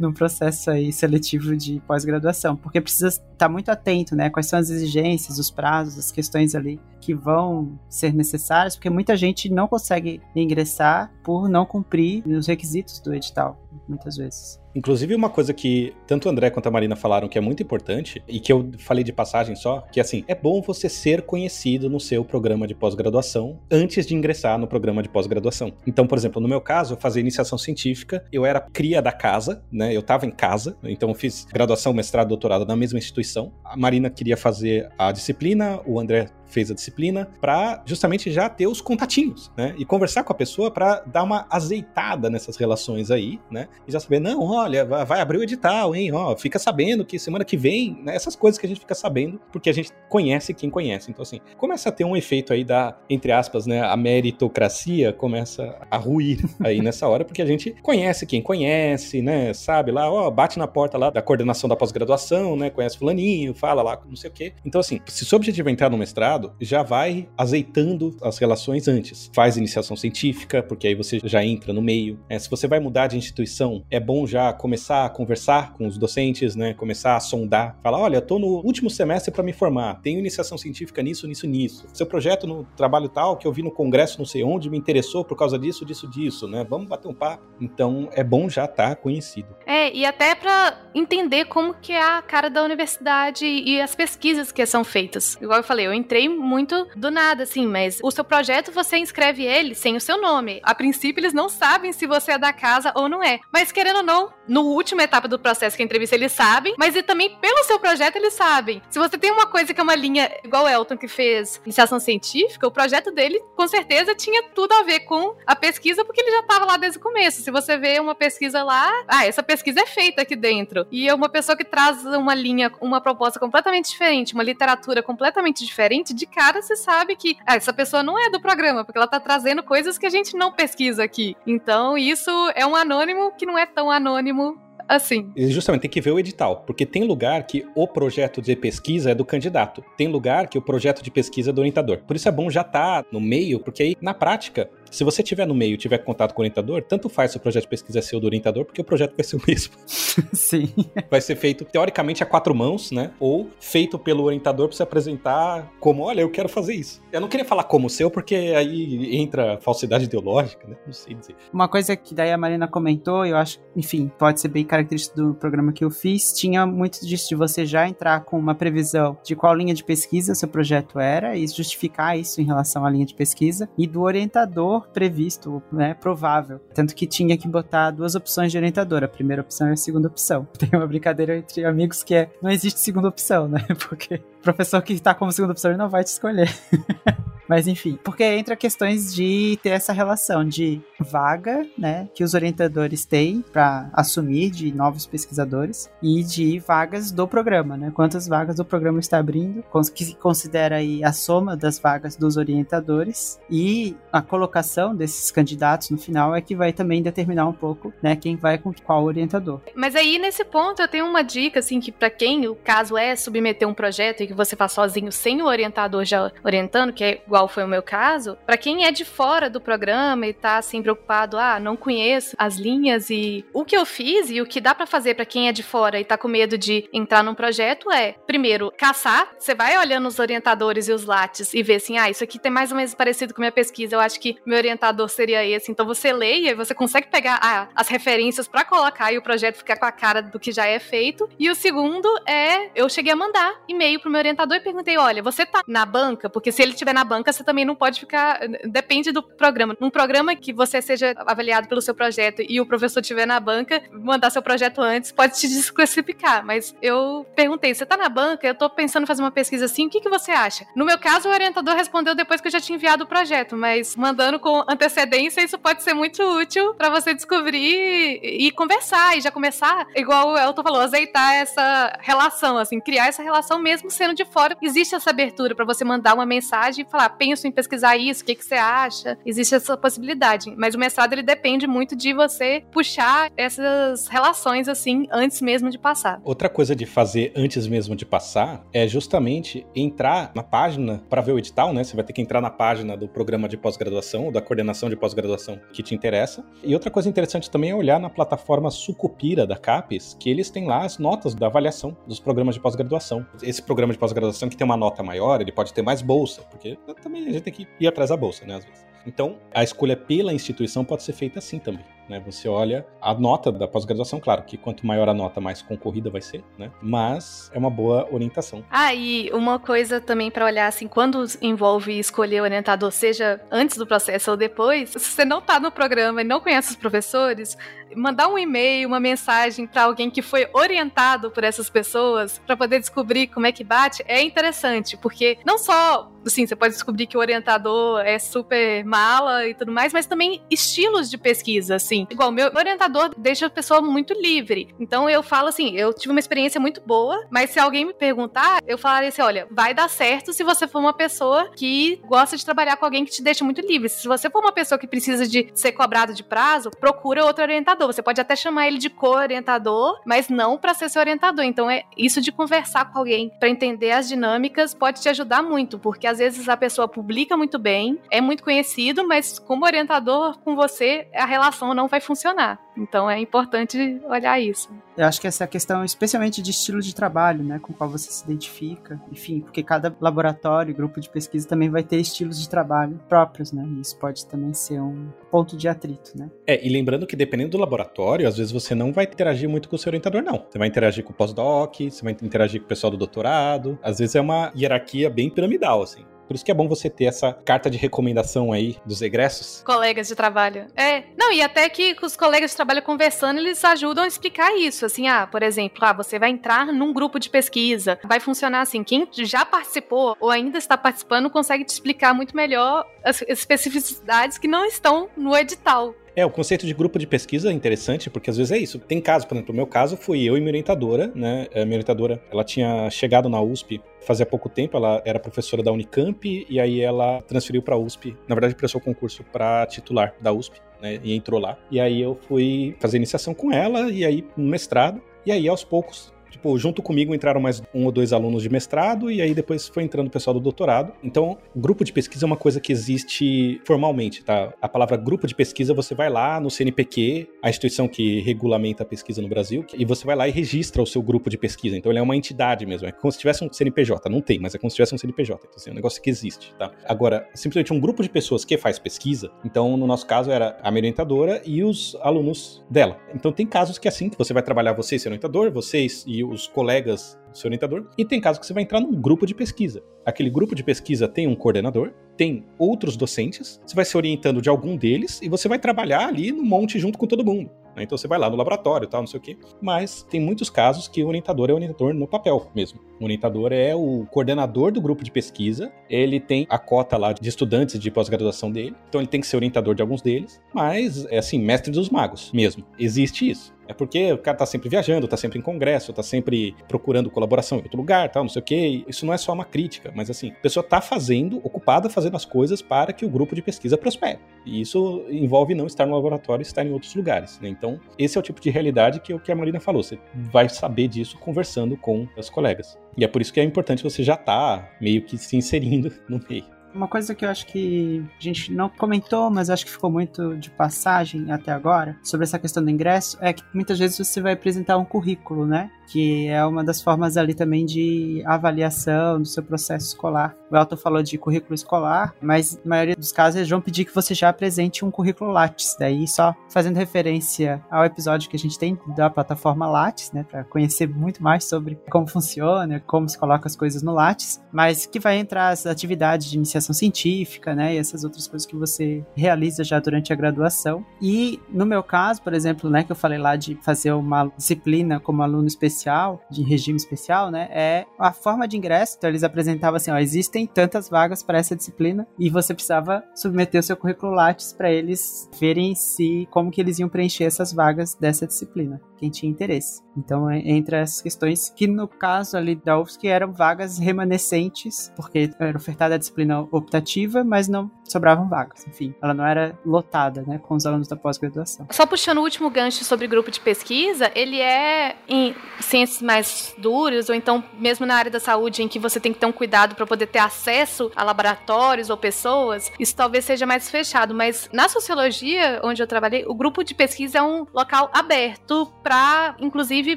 [0.00, 4.30] no, no processo aí seletivo de pós-graduação, porque precisa estar muito atento, né?
[4.30, 9.14] Quais são as exigências, os prazos, as questões ali que vão ser necessárias, porque muita
[9.14, 14.58] gente não consegue ingressar por não cumprir os requisitos do edital, muitas vezes.
[14.74, 18.22] Inclusive, uma coisa que tanto o André quanto a Marina falaram que é muito importante,
[18.26, 22.00] e que eu falei de passagem só, que assim, é bom você ser conhecido no
[22.00, 25.74] seu programa de pós-graduação antes de ingressar no programa de pós-graduação.
[25.86, 29.62] Então, por exemplo, no meu caso, eu fazia iniciação científica, eu era cria da casa,
[29.70, 29.94] né?
[29.94, 33.52] Eu tava em casa, então eu fiz graduação, mestrado, doutorado na mesma instituição.
[33.64, 38.66] A Marina queria fazer a disciplina, o André fez a disciplina, para justamente já ter
[38.66, 39.74] os contatinhos, né?
[39.78, 43.68] E conversar com a pessoa para dar uma azeitada nessas relações aí, né?
[43.86, 46.12] E já saber, não, olha, vai abrir o edital, hein?
[46.12, 48.14] Ó, fica sabendo que semana que vem, né?
[48.14, 51.10] Essas coisas que a gente fica sabendo, porque a gente conhece quem conhece.
[51.10, 53.82] Então, assim, começa a ter um efeito aí da, entre aspas, né?
[53.82, 59.52] A meritocracia começa a ruir aí nessa hora, porque a gente conhece quem conhece, né?
[59.52, 62.70] Sabe lá, ó, bate na porta lá da coordenação da pós-graduação, né?
[62.70, 64.52] Conhece fulaninho, fala lá, não sei o quê.
[64.64, 69.30] Então, assim, se seu objetivo é entrar no mestrado, já vai azeitando as relações antes.
[69.34, 72.18] Faz iniciação científica, porque aí você já entra no meio.
[72.28, 75.98] É, se você vai mudar de instituição, é bom já começar a conversar com os
[75.98, 76.74] docentes, né?
[76.74, 77.78] Começar a sondar.
[77.82, 80.00] Falar, olha, tô no último semestre para me formar.
[80.02, 81.86] Tenho iniciação científica nisso, nisso, nisso.
[81.92, 85.24] Seu projeto no trabalho tal, que eu vi no congresso não sei onde, me interessou
[85.24, 86.64] por causa disso, disso, disso, né?
[86.68, 87.44] Vamos bater um papo.
[87.60, 89.48] Então, é bom já estar tá conhecido.
[89.66, 94.52] É, e até para entender como que é a cara da universidade e as pesquisas
[94.52, 95.36] que são feitas.
[95.40, 99.44] Igual eu falei, eu entrei muito do nada, assim, mas o seu projeto você inscreve
[99.44, 100.60] ele sem o seu nome.
[100.62, 103.40] A princípio, eles não sabem se você é da casa ou não é.
[103.52, 106.94] Mas querendo ou não, no último etapa do processo que a entrevista, eles sabem, mas
[106.96, 108.82] e também pelo seu projeto eles sabem.
[108.90, 111.98] Se você tem uma coisa que é uma linha igual o Elton que fez iniciação
[111.98, 116.30] científica, o projeto dele com certeza tinha tudo a ver com a pesquisa, porque ele
[116.30, 117.42] já estava lá desde o começo.
[117.42, 120.86] Se você vê uma pesquisa lá, ah, essa pesquisa é feita aqui dentro.
[120.90, 125.64] E é uma pessoa que traz uma linha, uma proposta completamente diferente, uma literatura completamente
[125.64, 129.06] diferente, de cara você sabe que ah, essa pessoa não é do programa, porque ela
[129.06, 131.36] tá trazendo coisas que a gente não pesquisa aqui.
[131.46, 135.32] Então, isso é um anônimo que não é tão anônimo assim.
[135.36, 139.14] Justamente tem que ver o edital, porque tem lugar que o projeto de pesquisa é
[139.14, 141.98] do candidato, tem lugar que o projeto de pesquisa é do orientador.
[142.06, 145.22] Por isso é bom já estar tá no meio, porque aí na prática se você
[145.22, 147.68] estiver no meio e tiver contato com o orientador, tanto faz se o projeto de
[147.68, 149.74] pesquisa é seu do orientador, porque o projeto vai ser o mesmo.
[150.32, 150.72] Sim.
[151.10, 153.10] Vai ser feito, teoricamente, a quatro mãos, né?
[153.18, 157.02] Ou feito pelo orientador para se apresentar como, olha, eu quero fazer isso.
[157.10, 160.76] Eu não queria falar como seu, porque aí entra falsidade ideológica, né?
[160.86, 161.34] Não sei dizer.
[161.52, 165.34] Uma coisa que daí a Marina comentou, eu acho, enfim, pode ser bem característico do
[165.34, 169.34] programa que eu fiz, tinha muito disso de você já entrar com uma previsão de
[169.34, 173.14] qual linha de pesquisa seu projeto era e justificar isso em relação à linha de
[173.14, 176.60] pesquisa, e do orientador previsto, né, provável.
[176.74, 180.08] Tanto que tinha que botar duas opções de orientador, a primeira opção e a segunda
[180.08, 180.46] opção.
[180.58, 184.82] Tem uma brincadeira entre amigos que é, não existe segunda opção, né, porque o professor
[184.82, 186.52] que está como segunda opção ele não vai te escolher.
[187.48, 193.04] Mas enfim, porque entra questões de ter essa relação de vaga, né, que os orientadores
[193.04, 197.92] têm para assumir de novos pesquisadores e de vagas do programa, né?
[197.94, 199.64] Quantas vagas o programa está abrindo,
[199.94, 205.98] que considera aí a soma das vagas dos orientadores e a colocação desses candidatos no
[205.98, 209.60] final é que vai também determinar um pouco, né, quem vai com qual orientador.
[209.74, 213.14] Mas aí nesse ponto eu tenho uma dica assim que para quem o caso é
[213.16, 217.22] submeter um projeto e que você faz sozinho sem o orientador já orientando, que é
[217.34, 220.80] igual foi o meu caso, para quem é de fora do programa e tá assim
[220.80, 224.72] preocupado, ah, não conheço as linhas e o que eu fiz e o que dá
[224.72, 227.90] para fazer para quem é de fora e tá com medo de entrar num projeto
[227.90, 229.32] é, primeiro, caçar.
[229.36, 232.52] Você vai olhando os orientadores e os lates e ver assim, ah, isso aqui tem
[232.52, 235.72] mais ou menos parecido com minha pesquisa, eu acho que meu orientador seria esse.
[235.72, 239.56] Então você lê e você consegue pegar ah, as referências para colocar e o projeto
[239.56, 241.28] ficar com a cara do que já é feito.
[241.36, 245.20] E o segundo é, eu cheguei a mandar e-mail pro meu orientador e perguntei, olha,
[245.20, 246.30] você tá na banca?
[246.30, 248.40] Porque se ele estiver na banca, você também não pode ficar.
[248.64, 249.76] Depende do programa.
[249.80, 253.82] Num programa que você seja avaliado pelo seu projeto e o professor estiver na banca,
[253.92, 256.44] mandar seu projeto antes pode te desclassificar.
[256.44, 258.46] Mas eu perguntei: você tá na banca?
[258.46, 260.66] Eu tô pensando em fazer uma pesquisa assim, o que, que você acha?
[260.74, 263.96] No meu caso, o orientador respondeu depois que eu já tinha enviado o projeto, mas
[263.96, 269.30] mandando com antecedência, isso pode ser muito útil para você descobrir e conversar e já
[269.30, 274.24] começar, igual o Elton falou, azeitar essa relação, assim, criar essa relação mesmo sendo de
[274.24, 274.56] fora.
[274.60, 278.26] Existe essa abertura para você mandar uma mensagem e falar: penso em pesquisar isso, o
[278.26, 279.18] que, que você acha?
[279.24, 280.54] Existe essa possibilidade.
[280.56, 285.78] Mas o mestrado, ele depende muito de você puxar essas relações, assim, antes mesmo de
[285.78, 286.20] passar.
[286.24, 291.32] Outra coisa de fazer antes mesmo de passar é justamente entrar na página para ver
[291.32, 291.84] o edital, né?
[291.84, 294.96] Você vai ter que entrar na página do programa de pós-graduação, ou da coordenação de
[294.96, 296.44] pós-graduação que te interessa.
[296.62, 300.66] E outra coisa interessante também é olhar na plataforma Sucupira da CAPES, que eles têm
[300.66, 303.26] lá as notas da avaliação dos programas de pós-graduação.
[303.42, 306.78] Esse programa de pós-graduação que tem uma nota maior, ele pode ter mais bolsa, porque
[307.04, 308.84] também a gente tem que ir atrás da bolsa, né, às vezes.
[309.06, 311.84] Então, a escolha pela instituição pode ser feita assim também.
[312.08, 312.20] Né?
[312.26, 316.20] Você olha a nota da pós-graduação, claro que quanto maior a nota, mais concorrida vai
[316.20, 316.70] ser, né?
[316.82, 318.64] Mas é uma boa orientação.
[318.70, 323.86] Ah, e uma coisa também para olhar assim, quando envolve escolher orientador, seja antes do
[323.86, 327.56] processo ou depois, se você não tá no programa e não conhece os professores,
[327.96, 332.80] mandar um e-mail, uma mensagem para alguém que foi orientado por essas pessoas para poder
[332.80, 337.16] descobrir como é que bate é interessante, porque não só, assim, você pode descobrir que
[337.16, 342.06] o orientador é super mala e tudo mais, mas também estilos de pesquisa, assim.
[342.10, 344.74] Igual, meu orientador deixa a pessoa muito livre.
[344.78, 348.60] Então eu falo assim, eu tive uma experiência muito boa, mas se alguém me perguntar,
[348.66, 352.44] eu falaria assim, olha, vai dar certo se você for uma pessoa que gosta de
[352.44, 353.88] trabalhar com alguém que te deixa muito livre.
[353.88, 357.73] Se você for uma pessoa que precisa de ser cobrado de prazo, procura outro orientador.
[357.76, 361.44] Você pode até chamar ele de co-orientador, mas não para ser seu orientador.
[361.44, 365.78] Então é isso de conversar com alguém para entender as dinâmicas pode te ajudar muito,
[365.78, 370.54] porque às vezes a pessoa publica muito bem, é muito conhecido, mas como orientador com
[370.54, 372.63] você, a relação não vai funcionar.
[372.76, 374.68] Então é importante olhar isso.
[374.96, 378.24] Eu acho que essa questão, especialmente de estilo de trabalho, né, com qual você se
[378.24, 383.52] identifica, enfim, porque cada laboratório, grupo de pesquisa também vai ter estilos de trabalho próprios,
[383.52, 386.30] né, e isso pode também ser um ponto de atrito, né.
[386.46, 389.74] É, e lembrando que dependendo do laboratório, às vezes você não vai interagir muito com
[389.74, 390.46] o seu orientador, não.
[390.48, 393.98] Você vai interagir com o pós-doc, você vai interagir com o pessoal do doutorado, às
[393.98, 396.04] vezes é uma hierarquia bem piramidal, assim.
[396.26, 399.62] Por isso que é bom você ter essa carta de recomendação aí dos egressos.
[399.64, 400.66] Colegas de trabalho.
[400.76, 401.04] É.
[401.16, 404.86] Não, e até que os colegas de trabalho conversando, eles ajudam a explicar isso.
[404.86, 407.98] Assim, ah, por exemplo, ah, você vai entrar num grupo de pesquisa.
[408.04, 408.82] Vai funcionar assim.
[408.82, 414.48] Quem já participou ou ainda está participando consegue te explicar muito melhor as especificidades que
[414.48, 415.94] não estão no edital.
[416.16, 418.78] É, o conceito de grupo de pesquisa é interessante, porque às vezes é isso.
[418.78, 421.48] Tem casos, por exemplo, no meu caso fui eu e minha orientadora, né?
[421.52, 425.72] A minha orientadora, ela tinha chegado na USP fazia pouco tempo, ela era professora da
[425.72, 428.16] Unicamp e aí ela transferiu para a USP.
[428.28, 431.00] Na verdade, prestou concurso para titular da USP, né?
[431.02, 431.58] E entrou lá.
[431.70, 435.02] E aí eu fui fazer iniciação com ela e aí no mestrado.
[435.26, 439.08] E aí aos poucos Tipo, junto comigo entraram mais um ou dois alunos de mestrado
[439.08, 440.92] e aí depois foi entrando o pessoal do doutorado.
[441.00, 444.52] Então, grupo de pesquisa é uma coisa que existe formalmente, tá?
[444.60, 448.86] A palavra grupo de pesquisa, você vai lá no CNPq, a instituição que regulamenta a
[448.86, 451.76] pesquisa no Brasil, e você vai lá e registra o seu grupo de pesquisa.
[451.76, 452.88] Então, ele é uma entidade mesmo.
[452.88, 454.10] É como se tivesse um CNPJ.
[454.10, 455.38] Não tem, mas é como se tivesse um CNPJ.
[455.46, 456.72] Então, assim, é um negócio que existe, tá?
[456.84, 459.30] Agora, simplesmente um grupo de pessoas que faz pesquisa.
[459.44, 462.98] Então, no nosso caso, era a minha orientadora e os alunos dela.
[463.14, 466.04] Então, tem casos que é assim, que você vai trabalhar você e seu orientador, vocês
[466.08, 469.26] e os colegas do seu orientador, e tem casos que você vai entrar num grupo
[469.26, 469.82] de pesquisa.
[470.04, 474.48] Aquele grupo de pesquisa tem um coordenador, tem outros docentes, você vai se orientando de
[474.48, 477.50] algum deles e você vai trabalhar ali no monte junto com todo mundo.
[477.74, 477.82] Né?
[477.82, 479.36] Então você vai lá no laboratório tal, não sei o quê.
[479.60, 482.80] Mas tem muitos casos que o orientador é o orientador no papel mesmo.
[483.00, 487.28] O orientador é o coordenador do grupo de pesquisa, ele tem a cota lá de
[487.28, 491.18] estudantes de pós-graduação dele, então ele tem que ser orientador de alguns deles, mas é
[491.18, 492.64] assim, mestre dos magos mesmo.
[492.78, 493.53] Existe isso.
[493.68, 497.58] É porque o cara tá sempre viajando, tá sempre em congresso, tá sempre procurando colaboração
[497.58, 498.84] em outro lugar, tal, não sei o quê.
[498.86, 502.24] Isso não é só uma crítica, mas assim, a pessoa tá fazendo, ocupada fazendo as
[502.24, 504.18] coisas para que o grupo de pesquisa prospere.
[504.44, 507.40] E isso envolve não estar no laboratório, estar em outros lugares.
[507.40, 507.48] Né?
[507.48, 509.82] Então, esse é o tipo de realidade que é o que a Marina falou.
[509.82, 512.78] Você vai saber disso conversando com os colegas.
[512.96, 515.92] E é por isso que é importante você já estar tá meio que se inserindo
[516.08, 516.53] no meio.
[516.74, 520.36] Uma coisa que eu acho que a gente não comentou, mas acho que ficou muito
[520.36, 524.32] de passagem até agora, sobre essa questão do ingresso, é que muitas vezes você vai
[524.32, 525.70] apresentar um currículo, né?
[525.86, 530.34] Que é uma das formas ali também de avaliação do seu processo escolar.
[530.50, 533.94] O Elton falou de currículo escolar, mas na maioria dos casos eles vão pedir que
[533.94, 535.76] você já apresente um currículo Lattes.
[535.78, 540.24] Daí, só fazendo referência ao episódio que a gente tem da plataforma Lattes, né?
[540.28, 544.86] Para conhecer muito mais sobre como funciona, como se coloca as coisas no Lattes, mas
[544.86, 549.04] que vai entrar as atividades de iniciação científica, né, e essas outras coisas que você
[549.14, 550.84] realiza já durante a graduação.
[551.00, 555.00] E no meu caso, por exemplo, né, que eu falei lá de fazer uma disciplina
[555.00, 558.96] como aluno especial, de regime especial, né, é a forma de ingresso.
[558.96, 563.60] Então eles apresentavam assim, ó, existem tantas vagas para essa disciplina e você precisava submeter
[563.60, 567.94] o seu currículo Lattes para eles verem se como que eles iam preencher essas vagas
[567.94, 569.82] dessa disciplina quem tinha interesse.
[569.96, 575.30] Então, é, entre essas questões, que no caso ali da UFSC eram vagas remanescentes, porque
[575.38, 578.66] era ofertada a disciplina optativa, mas não sobravam vagas.
[578.66, 581.66] Enfim, ela não era lotada, né, com os alunos da pós-graduação.
[581.70, 587.08] Só puxando o último gancho sobre grupo de pesquisa, ele é em ciências mais duras,
[587.08, 589.74] ou então mesmo na área da saúde, em que você tem que ter um cuidado
[589.74, 594.68] para poder ter acesso a laboratórios ou pessoas, isso talvez seja mais fechado, mas na
[594.68, 598.93] sociologia, onde eu trabalhei, o grupo de pesquisa é um local aberto para,
[599.38, 599.96] inclusive,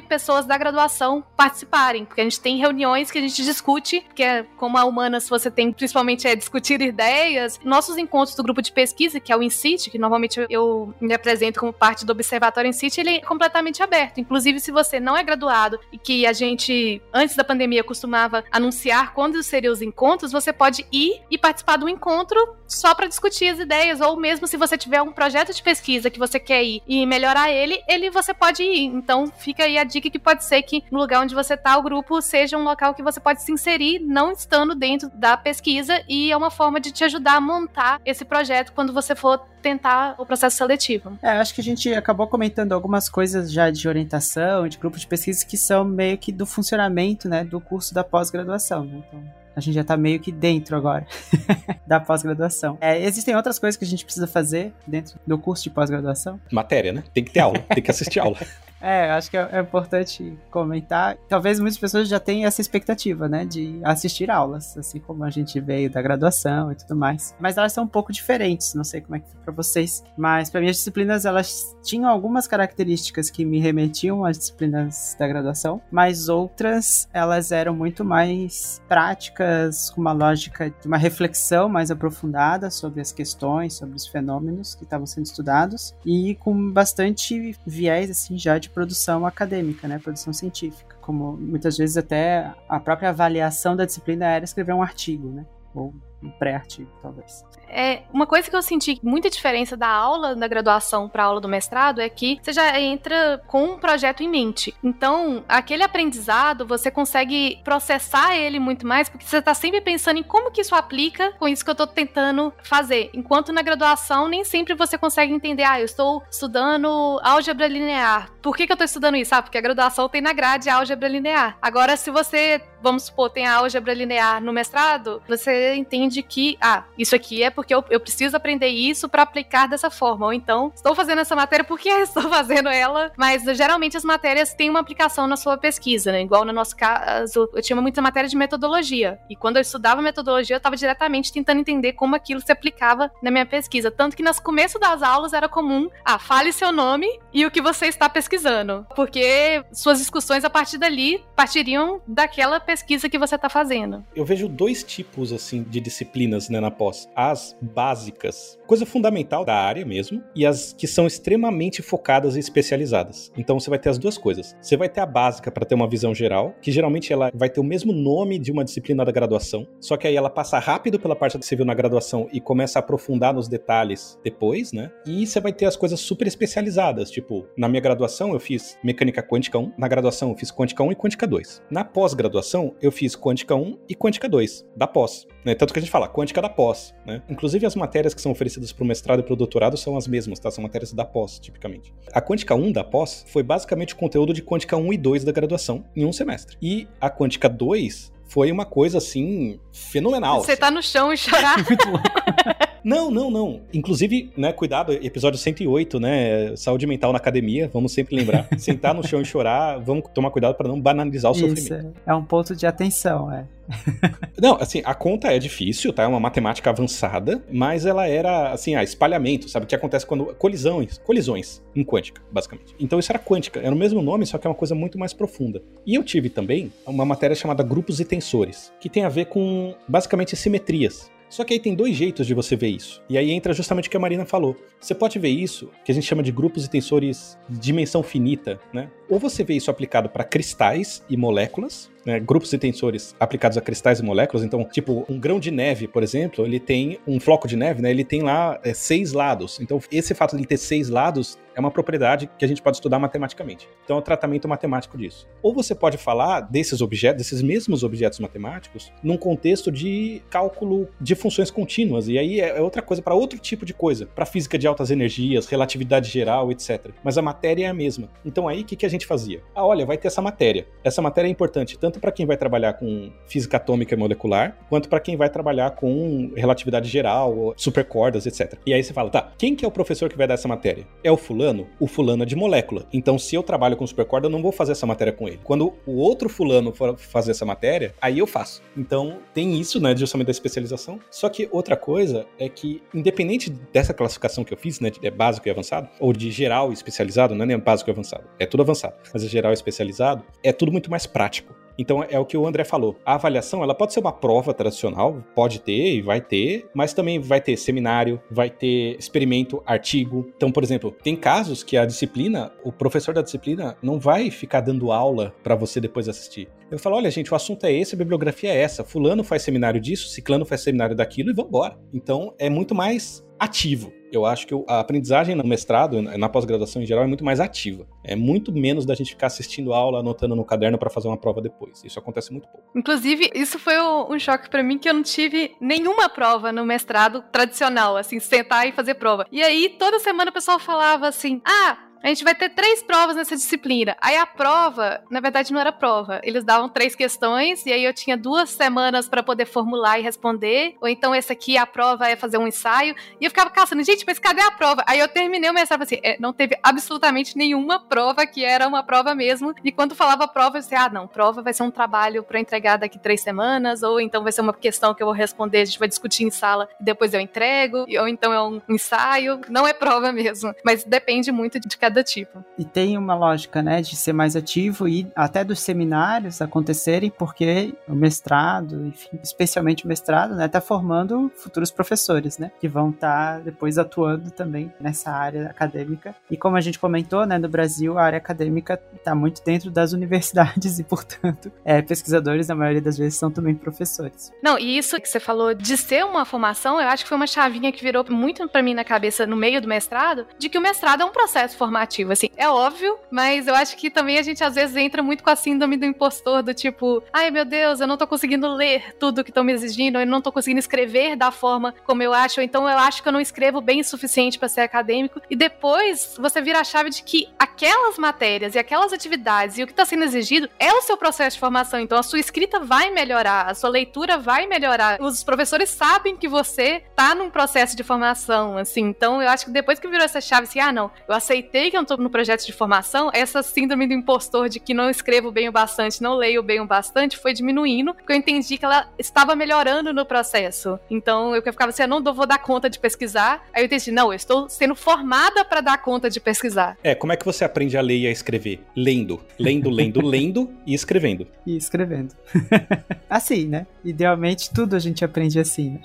[0.00, 4.44] pessoas da graduação participarem, porque a gente tem reuniões que a gente discute, que é
[4.56, 7.60] como a humanas você tem principalmente é discutir ideias.
[7.64, 11.60] Nossos encontros do grupo de pesquisa, que é o INCIT, que normalmente eu me apresento
[11.60, 14.20] como parte do Observatório INCIT, ele é completamente aberto.
[14.20, 19.14] Inclusive, se você não é graduado e que a gente, antes da pandemia, costumava anunciar
[19.14, 23.58] quando seriam os encontros, você pode ir e participar do encontro só para discutir as
[23.58, 27.06] ideias, ou mesmo se você tiver um projeto de pesquisa que você quer ir e
[27.06, 30.84] melhorar ele, ele você pode ir então fica aí a dica que pode ser que
[30.90, 34.00] no lugar onde você tá, o grupo seja um local que você pode se inserir,
[34.00, 38.24] não estando dentro da pesquisa, e é uma forma de te ajudar a montar esse
[38.24, 41.18] projeto quando você for tentar o processo seletivo.
[41.22, 45.06] É, acho que a gente acabou comentando algumas coisas já de orientação, de grupo de
[45.06, 48.84] pesquisa que são meio que do funcionamento, né, do curso da pós-graduação.
[48.84, 49.02] Né?
[49.06, 51.04] Então, a gente já tá meio que dentro agora
[51.84, 52.78] da pós-graduação.
[52.80, 56.40] É, existem outras coisas que a gente precisa fazer dentro do curso de pós-graduação?
[56.52, 57.02] Matéria, né?
[57.12, 58.38] Tem que ter aula, tem que assistir aula.
[58.80, 61.16] É, acho que é, é, importante comentar.
[61.28, 65.60] Talvez muitas pessoas já tenham essa expectativa, né, de assistir aulas, assim como a gente
[65.60, 67.34] veio da graduação e tudo mais.
[67.40, 70.50] Mas elas são um pouco diferentes, não sei como é que foi para vocês, mas
[70.50, 75.80] para mim as disciplinas elas tinham algumas características que me remetiam às disciplinas da graduação,
[75.90, 82.70] mas outras elas eram muito mais práticas, com uma lógica de uma reflexão mais aprofundada
[82.70, 88.38] sobre as questões, sobre os fenômenos que estavam sendo estudados e com bastante viés assim
[88.38, 90.96] já de de produção acadêmica, né, produção científica.
[91.00, 95.94] Como muitas vezes até a própria avaliação da disciplina era escrever um artigo, né, ou
[96.22, 97.44] um pré-artigo, talvez.
[97.68, 101.40] É, uma coisa que eu senti muita diferença da aula da graduação para a aula
[101.40, 104.74] do mestrado é que você já entra com um projeto em mente.
[104.82, 110.22] Então, aquele aprendizado, você consegue processar ele muito mais, porque você está sempre pensando em
[110.22, 113.10] como que isso aplica com isso que eu estou tentando fazer.
[113.12, 118.30] Enquanto na graduação, nem sempre você consegue entender, ah, eu estou estudando álgebra linear.
[118.42, 119.34] Por que, que eu estou estudando isso?
[119.34, 121.56] Ah, porque a graduação tem na grade álgebra linear.
[121.60, 126.84] Agora, se você vamos supor, tem a álgebra linear no mestrado, você entende que, ah,
[126.96, 130.26] isso aqui é porque eu, eu preciso aprender isso para aplicar dessa forma.
[130.26, 134.70] Ou então, estou fazendo essa matéria porque estou fazendo ela, mas geralmente as matérias têm
[134.70, 136.22] uma aplicação na sua pesquisa, né?
[136.22, 139.18] Igual no nosso caso, eu tinha muita matéria de metodologia.
[139.28, 143.28] E quando eu estudava metodologia, eu estava diretamente tentando entender como aquilo se aplicava na
[143.28, 143.90] minha pesquisa.
[143.90, 147.60] Tanto que no começo das aulas era comum, ah, fale seu nome e o que
[147.60, 148.86] você está pesquisando.
[148.94, 154.04] Porque suas discussões a partir dali partiriam daquela pesquisa que você está fazendo.
[154.14, 159.54] Eu vejo dois tipos assim de disciplinas né, na pós: as básicas, coisa fundamental da
[159.54, 163.32] área mesmo, e as que são extremamente focadas e especializadas.
[163.36, 164.56] Então você vai ter as duas coisas.
[164.60, 167.60] Você vai ter a básica para ter uma visão geral, que geralmente ela vai ter
[167.60, 171.16] o mesmo nome de uma disciplina da graduação, só que aí ela passa rápido pela
[171.16, 174.90] parte que você viu na graduação e começa a aprofundar nos detalhes depois, né?
[175.06, 179.22] E você vai ter as coisas super especializadas, tipo, na minha graduação eu fiz mecânica
[179.22, 181.62] quântica 1, na graduação eu fiz quântica 1 e quântica 2.
[181.70, 185.26] Na pós-graduação eu fiz Quântica 1 e Quântica 2, da pós.
[185.44, 185.54] Né?
[185.54, 186.94] Tanto que a gente fala Quântica da pós.
[187.06, 187.22] Né?
[187.38, 190.08] Inclusive, as matérias que são oferecidas para o mestrado e para o doutorado são as
[190.08, 190.50] mesmas, tá?
[190.50, 191.94] São matérias da pós, tipicamente.
[192.12, 195.30] A Quântica 1 da pós foi basicamente o conteúdo de Quântica 1 e 2 da
[195.30, 196.56] graduação em um semestre.
[196.60, 200.42] E a Quântica 2 foi uma coisa assim fenomenal.
[200.42, 200.60] Você assim.
[200.60, 201.58] tá no chão e chorar.
[201.64, 202.08] Muito louco.
[202.88, 203.60] Não, não, não.
[203.74, 208.48] Inclusive, né, cuidado, episódio 108, né, saúde mental na academia, vamos sempre lembrar.
[208.56, 211.94] Sentar no chão e chorar, vamos tomar cuidado para não banalizar o Isso, sofrimento.
[212.06, 213.44] é um ponto de atenção, é.
[214.40, 216.04] Não, assim, a conta é difícil, tá?
[216.04, 219.64] É uma matemática avançada, mas ela era, assim, a espalhamento, sabe?
[219.64, 220.34] O que acontece quando.
[220.36, 222.74] Colisões, colisões em quântica, basicamente.
[222.80, 225.12] Então isso era quântica, era o mesmo nome, só que é uma coisa muito mais
[225.12, 225.62] profunda.
[225.86, 229.74] E eu tive também uma matéria chamada grupos e tensores, que tem a ver com,
[229.86, 231.10] basicamente, simetrias.
[231.28, 233.02] Só que aí tem dois jeitos de você ver isso.
[233.08, 234.56] E aí entra justamente o que a Marina falou.
[234.80, 238.60] Você pode ver isso, que a gente chama de grupos e tensores de dimensão finita,
[238.72, 238.90] né?
[239.08, 243.60] Ou você vê isso aplicado para cristais e moléculas, né, grupos de tensores aplicados a
[243.60, 244.42] cristais e moléculas.
[244.42, 247.90] Então, tipo, um grão de neve, por exemplo, ele tem um floco de neve, né?
[247.90, 249.60] Ele tem lá é, seis lados.
[249.60, 252.76] Então, esse fato de ele ter seis lados é uma propriedade que a gente pode
[252.76, 253.68] estudar matematicamente.
[253.84, 255.28] Então, é o tratamento matemático disso.
[255.42, 261.14] Ou você pode falar desses objetos, desses mesmos objetos matemáticos, num contexto de cálculo de
[261.14, 262.08] funções contínuas.
[262.08, 265.46] E aí é outra coisa para outro tipo de coisa, para física de altas energias,
[265.46, 266.90] relatividade geral, etc.
[267.04, 268.08] Mas a matéria é a mesma.
[268.24, 269.42] Então, aí o que, que a gente fazia?
[269.54, 270.66] Ah, olha, vai ter essa matéria.
[270.82, 274.88] Essa matéria é importante tanto para quem vai trabalhar com física atômica e molecular, quanto
[274.88, 278.58] para quem vai trabalhar com relatividade geral, supercordas, etc.
[278.66, 280.86] E aí você fala, tá, quem que é o professor que vai dar essa matéria?
[281.02, 281.66] É o fulano?
[281.80, 282.86] O fulano é de molécula.
[282.92, 285.40] Então, se eu trabalho com supercorda, eu não vou fazer essa matéria com ele.
[285.44, 288.62] Quando o outro fulano for fazer essa matéria, aí eu faço.
[288.76, 291.00] Então, tem isso, né, justamente da especialização.
[291.10, 295.48] Só que outra coisa é que, independente dessa classificação que eu fiz, né, de básico
[295.48, 298.62] e avançado, ou de geral e especializado, não é nem básico e avançado, é tudo
[298.62, 301.54] avançado, mas é geral especializado, é tudo muito mais prático.
[301.78, 302.96] Então é o que o André falou.
[303.06, 307.20] A avaliação, ela pode ser uma prova tradicional, pode ter e vai ter, mas também
[307.20, 310.28] vai ter seminário, vai ter experimento, artigo.
[310.36, 314.60] Então, por exemplo, tem casos que a disciplina, o professor da disciplina não vai ficar
[314.60, 316.48] dando aula para você depois assistir.
[316.68, 318.82] Eu falo, olha, gente, o assunto é esse, a bibliografia é essa.
[318.82, 321.78] Fulano faz seminário disso, ciclano faz seminário daquilo e vambora.
[321.94, 323.92] Então, é muito mais ativo.
[324.12, 327.86] Eu acho que a aprendizagem no mestrado, na pós-graduação em geral, é muito mais ativa.
[328.02, 331.40] É muito menos da gente ficar assistindo aula, anotando no caderno para fazer uma prova
[331.40, 331.82] depois.
[331.84, 332.66] Isso acontece muito pouco.
[332.74, 337.22] Inclusive, isso foi um choque para mim que eu não tive nenhuma prova no mestrado
[337.32, 339.26] tradicional, assim, sentar e fazer prova.
[339.30, 343.16] E aí, toda semana o pessoal falava assim: ah, a gente vai ter três provas
[343.16, 343.96] nessa disciplina.
[344.00, 346.20] Aí a prova, na verdade, não era prova.
[346.22, 350.76] Eles davam três questões e aí eu tinha duas semanas para poder formular e responder.
[350.80, 352.94] Ou então esse aqui, a prova é fazer um ensaio.
[353.20, 354.84] E eu ficava caçando, gente, mas cadê a prova?
[354.86, 358.82] Aí eu terminei o mestrado assim, é, não teve absolutamente nenhuma prova que era uma
[358.82, 359.54] prova mesmo.
[359.64, 362.76] E quando falava prova, eu disse, ah, não, prova vai ser um trabalho para entregar
[362.76, 365.78] daqui três semanas, ou então vai ser uma questão que eu vou responder, a gente
[365.78, 369.40] vai discutir em sala e depois eu entrego, ou então é um ensaio.
[369.48, 370.54] Não é prova mesmo.
[370.64, 372.44] Mas depende muito de cada cada tipo.
[372.58, 377.74] E tem uma lógica, né, de ser mais ativo e até dos seminários acontecerem, porque
[377.88, 383.36] o mestrado, enfim, especialmente o mestrado, né, tá formando futuros professores, né, que vão estar
[383.36, 386.14] tá depois atuando também nessa área acadêmica.
[386.30, 389.92] E como a gente comentou, né, no Brasil a área acadêmica está muito dentro das
[389.94, 394.30] universidades e, portanto, é, pesquisadores na maioria das vezes são também professores.
[394.42, 397.26] Não, e isso que você falou de ser uma formação, eu acho que foi uma
[397.26, 400.60] chavinha que virou muito para mim na cabeça no meio do mestrado, de que o
[400.60, 401.77] mestrado é um processo formativo,
[402.12, 405.30] assim, é óbvio, mas eu acho que também a gente às vezes entra muito com
[405.30, 409.24] a síndrome do impostor, do tipo, ai meu Deus, eu não tô conseguindo ler tudo
[409.24, 412.44] que estão me exigindo, eu não tô conseguindo escrever da forma como eu acho, ou
[412.44, 416.16] então eu acho que eu não escrevo bem o suficiente para ser acadêmico, e depois
[416.18, 419.84] você vira a chave de que aquelas matérias e aquelas atividades e o que está
[419.84, 423.54] sendo exigido é o seu processo de formação, então a sua escrita vai melhorar, a
[423.54, 428.82] sua leitura vai melhorar, os professores sabem que você tá num processo de formação, assim,
[428.82, 431.76] então eu acho que depois que virou essa chave, assim, ah não, eu aceitei que
[431.76, 435.48] eu tô no projeto de formação, essa síndrome do impostor de que não escrevo bem
[435.48, 439.34] o bastante, não leio bem o bastante, foi diminuindo, porque eu entendi que ela estava
[439.34, 440.78] melhorando no processo.
[440.90, 443.44] Então eu ficava assim, eu não vou dar conta de pesquisar.
[443.52, 446.76] Aí eu entendi, não, eu estou sendo formada para dar conta de pesquisar.
[446.82, 448.60] É, como é que você aprende a ler e a escrever?
[448.74, 449.20] Lendo.
[449.38, 451.26] Lendo, lendo, lendo e escrevendo.
[451.46, 452.14] E escrevendo.
[453.08, 453.66] assim, né?
[453.84, 455.80] Idealmente tudo a gente aprende assim, né?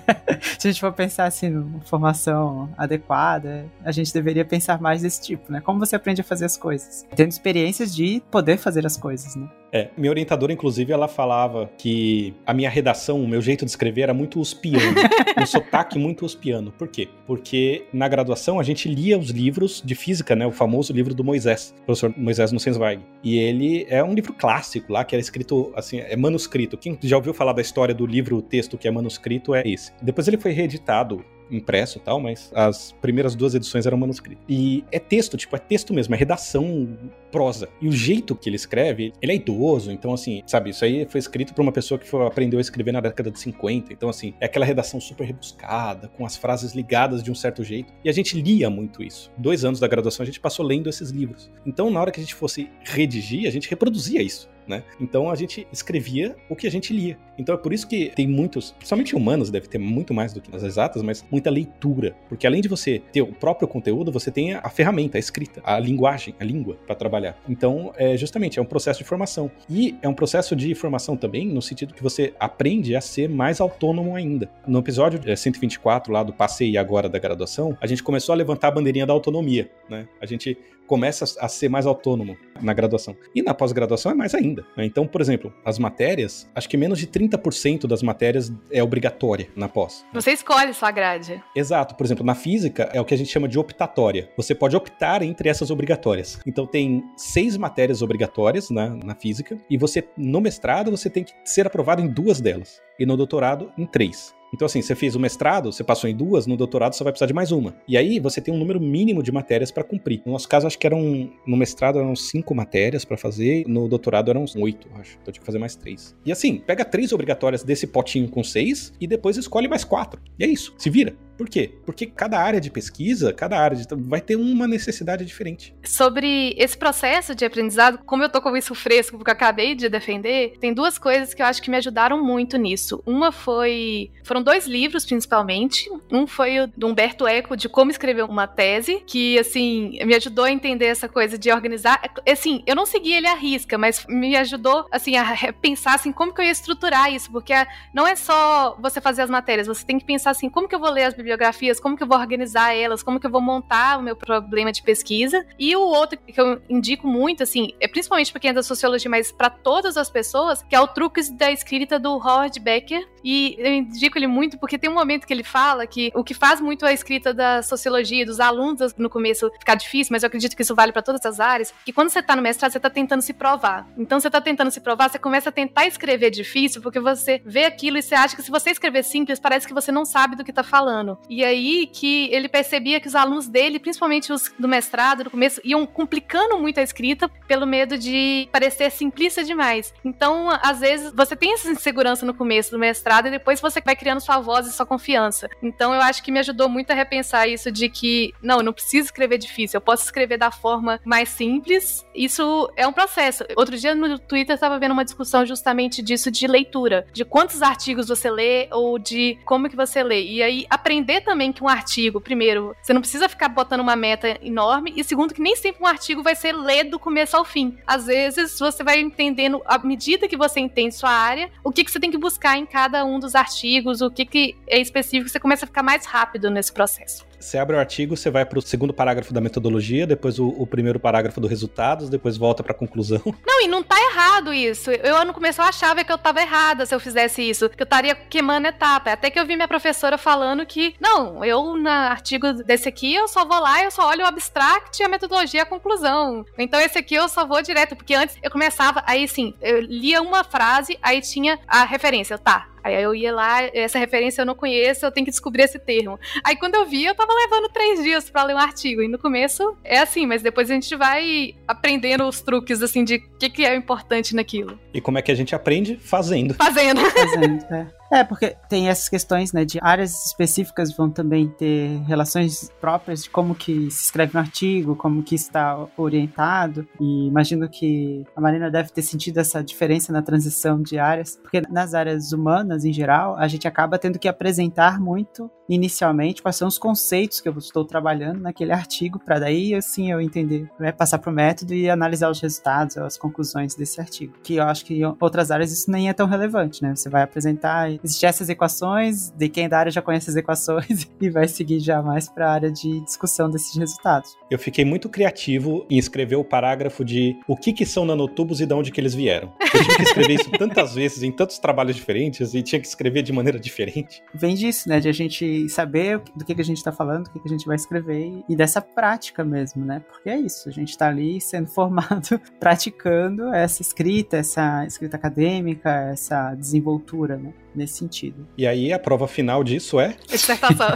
[0.58, 5.20] Se a gente for pensar assim, numa formação adequada, a gente deveria pensar mais desse
[5.24, 5.60] tipo, né?
[5.60, 7.06] Como você aprende a fazer as coisas?
[7.14, 9.48] Tendo experiências de poder fazer as coisas, né?
[9.72, 14.02] É, minha orientadora, inclusive, ela falava que a minha redação, o meu jeito de escrever
[14.02, 14.94] era muito uspiano.
[15.36, 16.70] um sotaque muito uspiano.
[16.70, 17.08] Por quê?
[17.26, 20.46] Porque na graduação a gente lia os livros de física, né?
[20.46, 23.02] O famoso livro do Moisés, professor Moisés Nussensweig.
[23.22, 26.78] E ele é um livro clássico lá, que era escrito, assim, é manuscrito.
[26.78, 29.92] Quem já ouviu falar da história do livro, o texto que é manuscrito, é esse.
[30.00, 34.42] Depois ele foi reeditado impresso e tal, mas as primeiras duas edições eram manuscrito.
[34.48, 36.96] E é texto, tipo, é texto mesmo, é redação
[37.30, 37.68] prosa.
[37.80, 41.18] E o jeito que ele escreve, ele é idoso, então assim, sabe, isso aí foi
[41.18, 44.34] escrito por uma pessoa que foi, aprendeu a escrever na década de 50, então assim,
[44.40, 47.92] é aquela redação super rebuscada, com as frases ligadas de um certo jeito.
[48.04, 49.32] E a gente lia muito isso.
[49.36, 51.50] Dois anos da graduação a gente passou lendo esses livros.
[51.66, 54.82] Então na hora que a gente fosse redigir, a gente reproduzia isso né?
[55.00, 57.18] Então a gente escrevia o que a gente lia.
[57.38, 60.50] Então é por isso que tem muitos, principalmente humanos, deve ter muito mais do que
[60.50, 64.54] nas exatas, mas muita leitura, porque além de você ter o próprio conteúdo, você tem
[64.54, 67.36] a ferramenta, a escrita, a linguagem, a língua para trabalhar.
[67.48, 69.50] Então, é justamente é um processo de formação.
[69.68, 73.60] E é um processo de formação também no sentido que você aprende a ser mais
[73.60, 74.50] autônomo ainda.
[74.66, 78.70] No episódio 124 lá do Passei Agora da graduação, a gente começou a levantar a
[78.70, 80.06] bandeirinha da autonomia, né?
[80.20, 80.56] A gente
[80.86, 83.16] começa a ser mais autônomo na graduação.
[83.34, 84.64] E na pós-graduação é mais ainda.
[84.76, 84.84] Né?
[84.84, 89.68] Então, por exemplo, as matérias, acho que menos de 30% das matérias é obrigatória na
[89.68, 90.04] pós.
[90.12, 91.42] Você escolhe sua grade.
[91.54, 91.94] Exato.
[91.94, 94.28] Por exemplo, na física é o que a gente chama de optatória.
[94.36, 96.40] Você pode optar entre essas obrigatórias.
[96.46, 101.32] Então tem seis matérias obrigatórias na, na física e você, no mestrado, você tem que
[101.44, 102.80] ser aprovado em duas delas.
[102.98, 104.34] E no doutorado, em três.
[104.54, 107.26] Então, assim, você fez o mestrado, você passou em duas, no doutorado você vai precisar
[107.26, 107.74] de mais uma.
[107.88, 110.22] E aí você tem um número mínimo de matérias para cumprir.
[110.24, 111.28] No nosso caso, acho que eram.
[111.44, 115.12] No mestrado eram cinco matérias para fazer, no doutorado eram oito, acho.
[115.14, 116.14] Então eu tinha que fazer mais três.
[116.24, 120.20] E assim, pega três obrigatórias desse potinho com seis e depois escolhe mais quatro.
[120.38, 121.16] E é isso, se vira.
[121.36, 121.74] Por quê?
[121.84, 125.74] Porque cada área de pesquisa, cada área de, vai ter uma necessidade diferente.
[125.84, 129.88] Sobre esse processo de aprendizado, como eu tô com isso fresco, porque eu acabei de
[129.88, 133.02] defender, tem duas coisas que eu acho que me ajudaram muito nisso.
[133.06, 134.10] Uma foi.
[134.22, 135.90] Foram dois livros, principalmente.
[136.10, 140.44] Um foi o do Humberto Eco, de como escrever uma tese, que, assim, me ajudou
[140.44, 142.00] a entender essa coisa de organizar.
[142.28, 146.32] Assim, eu não segui ele à risca, mas me ajudou, assim, a pensar, assim, como
[146.32, 147.52] que eu ia estruturar isso, porque
[147.92, 150.80] não é só você fazer as matérias, você tem que pensar, assim, como que eu
[150.80, 153.98] vou ler as bibliografias, como que eu vou organizar elas, como que eu vou montar
[153.98, 155.44] o meu problema de pesquisa.
[155.58, 159.10] E o outro que eu indico muito, assim, é principalmente para quem é da sociologia,
[159.10, 163.08] mas para todas as pessoas, que é o Truques da Escrita do Howard Becker.
[163.24, 166.34] E eu indico ele muito porque tem um momento que ele fala que o que
[166.34, 170.54] faz muito a escrita da sociologia, dos alunos no começo ficar difícil, mas eu acredito
[170.54, 172.90] que isso vale para todas as áreas, que quando você tá no mestrado, você tá
[172.90, 173.88] tentando se provar.
[173.96, 177.64] Então você tá tentando se provar, você começa a tentar escrever difícil, porque você vê
[177.64, 180.44] aquilo e você acha que se você escrever simples, parece que você não sabe do
[180.44, 181.18] que tá falando.
[181.30, 185.60] E aí que ele percebia que os alunos dele, principalmente os do mestrado, no começo,
[185.64, 189.94] iam complicando muito a escrita pelo medo de parecer simplista demais.
[190.04, 193.96] Então, às vezes, você tem essa insegurança no começo do mestrado e depois você vai
[193.96, 195.48] criando sua voz e sua confiança.
[195.62, 198.72] Então eu acho que me ajudou muito a repensar isso de que, não, eu não
[198.72, 202.04] preciso escrever difícil, eu posso escrever da forma mais simples.
[202.14, 203.44] Isso é um processo.
[203.56, 208.08] Outro dia no Twitter estava vendo uma discussão justamente disso de leitura, de quantos artigos
[208.08, 210.22] você lê ou de como que você lê.
[210.22, 214.38] E aí aprender também que um artigo, primeiro, você não precisa ficar botando uma meta
[214.42, 217.76] enorme e segundo que nem sempre um artigo vai ser ler do começo ao fim.
[217.86, 221.90] Às vezes você vai entendendo à medida que você entende sua área, o que que
[221.90, 225.40] você tem que buscar em cada um dos artigos, o que que é específico, você
[225.40, 227.26] começa a ficar mais rápido nesse processo.
[227.38, 230.66] Você abre o artigo, você vai para o segundo parágrafo da metodologia, depois o, o
[230.66, 233.22] primeiro parágrafo do resultados, depois volta para a conclusão.
[233.46, 234.90] Não, e não tá errado isso.
[234.90, 237.84] Eu no começo eu achava que eu tava errada se eu fizesse isso, que eu
[237.84, 239.12] estaria queimando etapa.
[239.12, 243.28] Até que eu vi minha professora falando que, não, eu no artigo desse aqui eu
[243.28, 246.44] só vou lá, eu só olho o abstract a metodologia a conclusão.
[246.58, 250.20] Então esse aqui eu só vou direto, porque antes eu começava, aí sim, eu lia
[250.22, 254.54] uma frase, aí tinha a referência, tá, Aí eu ia lá, essa referência eu não
[254.54, 256.20] conheço, eu tenho que descobrir esse termo.
[256.44, 259.02] Aí quando eu vi, eu tava levando três dias para ler um artigo.
[259.02, 263.16] E no começo é assim, mas depois a gente vai aprendendo os truques, assim, de
[263.16, 264.78] o que, que é importante naquilo.
[264.92, 265.96] E como é que a gente aprende?
[265.96, 266.54] Fazendo.
[266.54, 267.00] Fazendo.
[267.00, 267.86] Fazendo, é.
[268.14, 273.30] É, porque tem essas questões, né, de áreas específicas vão também ter relações próprias de
[273.30, 278.70] como que se escreve um artigo, como que está orientado, e imagino que a Marina
[278.70, 283.36] deve ter sentido essa diferença na transição de áreas, porque nas áreas humanas, em geral,
[283.36, 287.84] a gente acaba tendo que apresentar muito inicialmente quais são os conceitos que eu estou
[287.84, 292.30] trabalhando naquele artigo, para daí, assim, eu entender, né, passar para o método e analisar
[292.30, 296.08] os resultados, as conclusões desse artigo, que eu acho que em outras áreas isso nem
[296.08, 300.02] é tão relevante, né, você vai apresentar existir essas equações, de quem da área já
[300.02, 304.36] conhece as equações e vai seguir já mais para a área de discussão desses resultados.
[304.50, 308.66] Eu fiquei muito criativo em escrever o parágrafo de o que, que são nanotubos e
[308.66, 309.52] de onde que eles vieram.
[309.60, 313.22] Eu tive que escrever isso tantas vezes em tantos trabalhos diferentes e tinha que escrever
[313.22, 314.22] de maneira diferente.
[314.34, 315.00] Vem disso, né?
[315.00, 317.50] De a gente saber do que, que a gente está falando, do que, que a
[317.50, 320.02] gente vai escrever e dessa prática mesmo, né?
[320.08, 325.90] Porque é isso, a gente está ali sendo formado, praticando essa escrita, essa escrita acadêmica,
[326.12, 327.52] essa desenvoltura, né?
[327.74, 328.46] Nesse sentido.
[328.56, 330.16] E aí a prova final disso é?
[330.28, 330.88] Dissertação.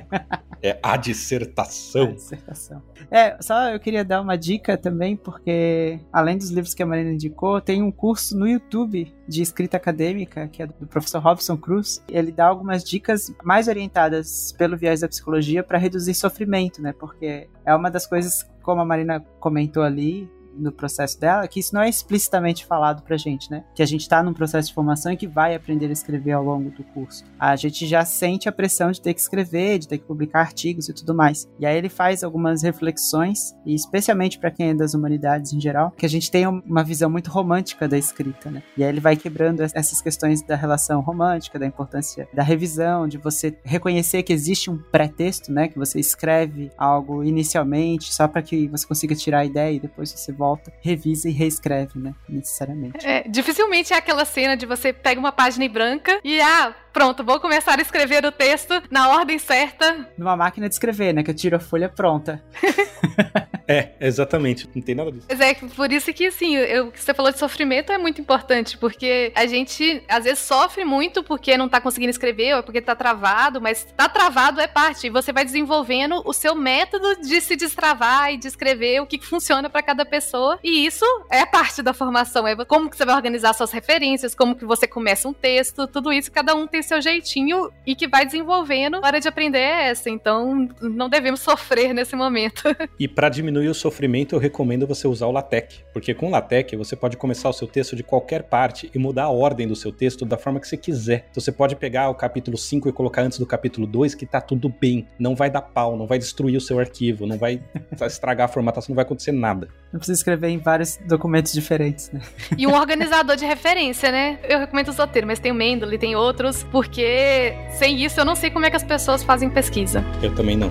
[0.62, 2.08] é a dissertação.
[2.08, 2.82] A dissertação.
[3.10, 7.12] É, só eu queria dar uma dica também, porque além dos livros que a Marina
[7.12, 12.02] indicou, tem um curso no YouTube de escrita acadêmica, que é do professor Robson Cruz.
[12.08, 16.92] Ele dá algumas dicas mais orientadas pelo viés da psicologia para reduzir sofrimento, né?
[16.92, 21.74] Porque é uma das coisas, como a Marina comentou ali, no processo dela, que isso
[21.74, 23.64] não é explicitamente falado pra gente, né?
[23.74, 26.44] Que a gente tá num processo de formação e que vai aprender a escrever ao
[26.44, 27.24] longo do curso.
[27.38, 30.88] A gente já sente a pressão de ter que escrever, de ter que publicar artigos
[30.88, 31.48] e tudo mais.
[31.58, 35.92] E aí ele faz algumas reflexões, e especialmente para quem é das humanidades em geral,
[35.96, 38.62] que a gente tem uma visão muito romântica da escrita, né?
[38.76, 43.18] E aí ele vai quebrando essas questões da relação romântica, da importância da revisão, de
[43.18, 45.68] você reconhecer que existe um pré-texto, né?
[45.68, 50.10] Que você escreve algo inicialmente só para que você consiga tirar a ideia e depois
[50.10, 50.49] você volta,
[50.80, 52.14] revisa e reescreve, né?
[52.28, 53.06] Necessariamente.
[53.06, 57.24] É, dificilmente é aquela cena de você pega uma página em branca e, ah, pronto,
[57.24, 60.08] vou começar a escrever o texto na ordem certa.
[60.16, 61.22] Numa máquina de escrever, né?
[61.22, 62.42] Que eu tiro a folha pronta.
[63.66, 64.68] é, exatamente.
[64.74, 65.26] Não tem nada disso.
[65.28, 68.76] Mas é por isso que, assim, o que você falou de sofrimento é muito importante,
[68.76, 72.94] porque a gente, às vezes, sofre muito porque não tá conseguindo escrever ou porque tá
[72.94, 75.06] travado, mas tá travado é parte.
[75.06, 79.20] E você vai desenvolvendo o seu método de se destravar e de escrever o que
[79.20, 80.58] funciona para cada pessoa.
[80.62, 82.46] E isso é parte da formação.
[82.46, 86.12] É como que você vai organizar suas referências, como que você começa um texto, tudo
[86.12, 88.96] isso, cada um tem tem seu jeitinho e que vai desenvolvendo.
[88.96, 92.62] A hora de aprender é essa, então não devemos sofrer nesse momento.
[92.98, 96.76] E para diminuir o sofrimento, eu recomendo você usar o LaTeX, porque com o LaTeX
[96.76, 99.90] você pode começar o seu texto de qualquer parte e mudar a ordem do seu
[99.90, 101.26] texto da forma que você quiser.
[101.30, 104.40] Então você pode pegar o capítulo 5 e colocar antes do capítulo 2 que tá
[104.40, 107.62] tudo bem, não vai dar pau, não vai destruir o seu arquivo, não vai
[108.02, 109.68] estragar a formatação, não vai acontecer nada.
[109.92, 112.20] Não precisa escrever em vários documentos diferentes, né?
[112.56, 114.38] E um organizador de referência, né?
[114.44, 118.34] Eu recomendo o Zotero, mas tem o Mendeley, tem outros porque sem isso eu não
[118.34, 120.04] sei como é que as pessoas fazem pesquisa.
[120.22, 120.70] Eu também não.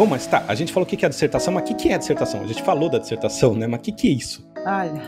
[0.00, 1.94] Bom, mas tá, a gente falou o que é a dissertação, mas o que é
[1.94, 2.40] a dissertação?
[2.40, 3.66] A gente falou da dissertação, né?
[3.66, 4.49] Mas o que é isso?
[4.64, 5.02] Olha,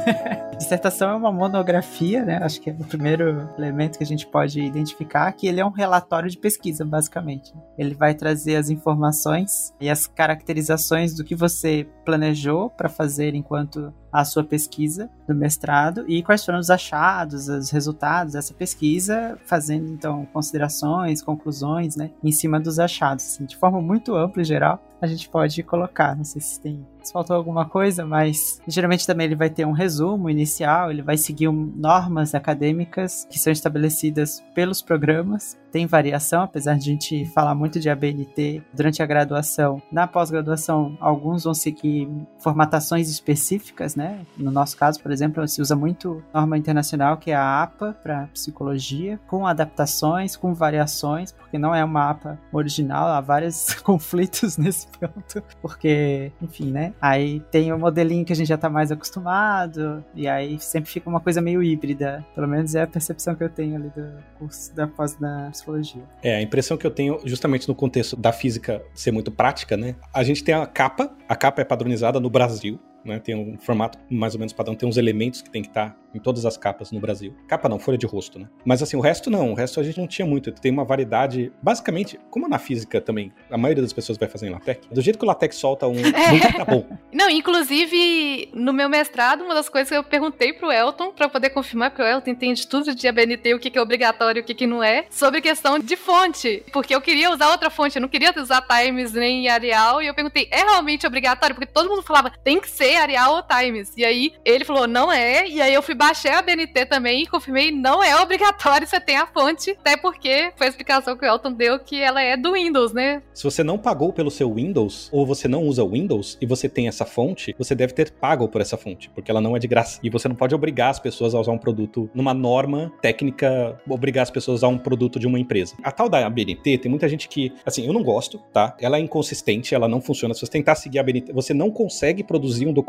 [0.56, 2.38] dissertação é uma monografia, né?
[2.42, 5.70] Acho que é o primeiro elemento que a gente pode identificar, que ele é um
[5.70, 7.52] relatório de pesquisa, basicamente.
[7.76, 13.92] Ele vai trazer as informações e as caracterizações do que você planejou para fazer enquanto
[14.14, 19.92] a sua pesquisa do mestrado e quais foram os achados, os resultados dessa pesquisa, fazendo
[19.92, 24.80] então considerações, conclusões, né, em cima dos achados, assim, de forma muito ampla e geral,
[25.02, 26.16] a gente pode colocar.
[26.16, 29.72] Não sei se tem se faltou alguma coisa, mas geralmente também ele vai ter um
[29.72, 35.58] resumo inicial, ele vai seguir um, normas acadêmicas que são estabelecidas pelos programas.
[35.74, 39.82] Tem variação, apesar de a gente falar muito de ABNT durante a graduação.
[39.90, 42.08] Na pós-graduação, alguns vão seguir
[42.38, 44.20] formatações específicas, né?
[44.38, 48.28] No nosso caso, por exemplo, se usa muito norma internacional, que é a APA para
[48.28, 54.88] psicologia, com adaptações, com variações, porque não é uma APA original, há vários conflitos nesse
[54.88, 56.92] ponto, porque, enfim, né?
[57.00, 61.08] Aí tem o modelinho que a gente já tá mais acostumado, e aí sempre fica
[61.08, 62.26] uma coisa meio híbrida.
[62.34, 66.02] Pelo menos é a percepção que eu tenho ali do curso da pós da psicologia.
[66.22, 69.94] É, a impressão que eu tenho, justamente no contexto da física ser muito prática, né?
[70.12, 73.18] A gente tem a capa, a capa é padronizada no Brasil, né?
[73.18, 76.18] Tem um formato mais ou menos padrão, tem uns elementos que tem que estar em
[76.20, 77.34] todas as capas no Brasil.
[77.48, 78.48] Capa não, folha de rosto, né?
[78.64, 80.52] Mas assim, o resto não, o resto a gente não tinha muito.
[80.52, 84.50] Tem uma variedade, basicamente, como na física também, a maioria das pessoas vai fazer em
[84.50, 86.52] LaTeX, do jeito que o LaTeX solta um, é.
[86.52, 86.86] tá bom.
[87.12, 91.50] Não, inclusive, no meu mestrado, uma das coisas que eu perguntei pro Elton, para poder
[91.50, 94.44] confirmar, porque o Elton entende tudo de ABNT, o que, que é obrigatório e o
[94.44, 98.02] que, que não é, sobre questão de fonte, porque eu queria usar outra fonte, eu
[98.02, 101.54] não queria usar Times nem Arial, e eu perguntei, é realmente obrigatório?
[101.54, 103.92] Porque todo mundo falava, tem que ser Arial ou Times.
[103.96, 107.26] E aí, ele falou, não é, e aí eu fui baixei a BNT também e
[107.26, 111.28] confirmei, não é obrigatório você ter a fonte, até porque foi a explicação que o
[111.28, 113.22] Elton deu que ela é do Windows, né?
[113.32, 116.88] Se você não pagou pelo seu Windows, ou você não usa Windows e você tem
[116.88, 119.98] essa fonte, você deve ter pago por essa fonte, porque ela não é de graça.
[120.02, 124.22] E você não pode obrigar as pessoas a usar um produto numa norma técnica, obrigar
[124.22, 125.74] as pessoas a usar um produto de uma empresa.
[125.82, 128.76] A tal da BNT, tem muita gente que, assim, eu não gosto, tá?
[128.80, 130.34] Ela é inconsistente, ela não funciona.
[130.34, 132.83] Se você tentar seguir a BNT, você não consegue produzir um documento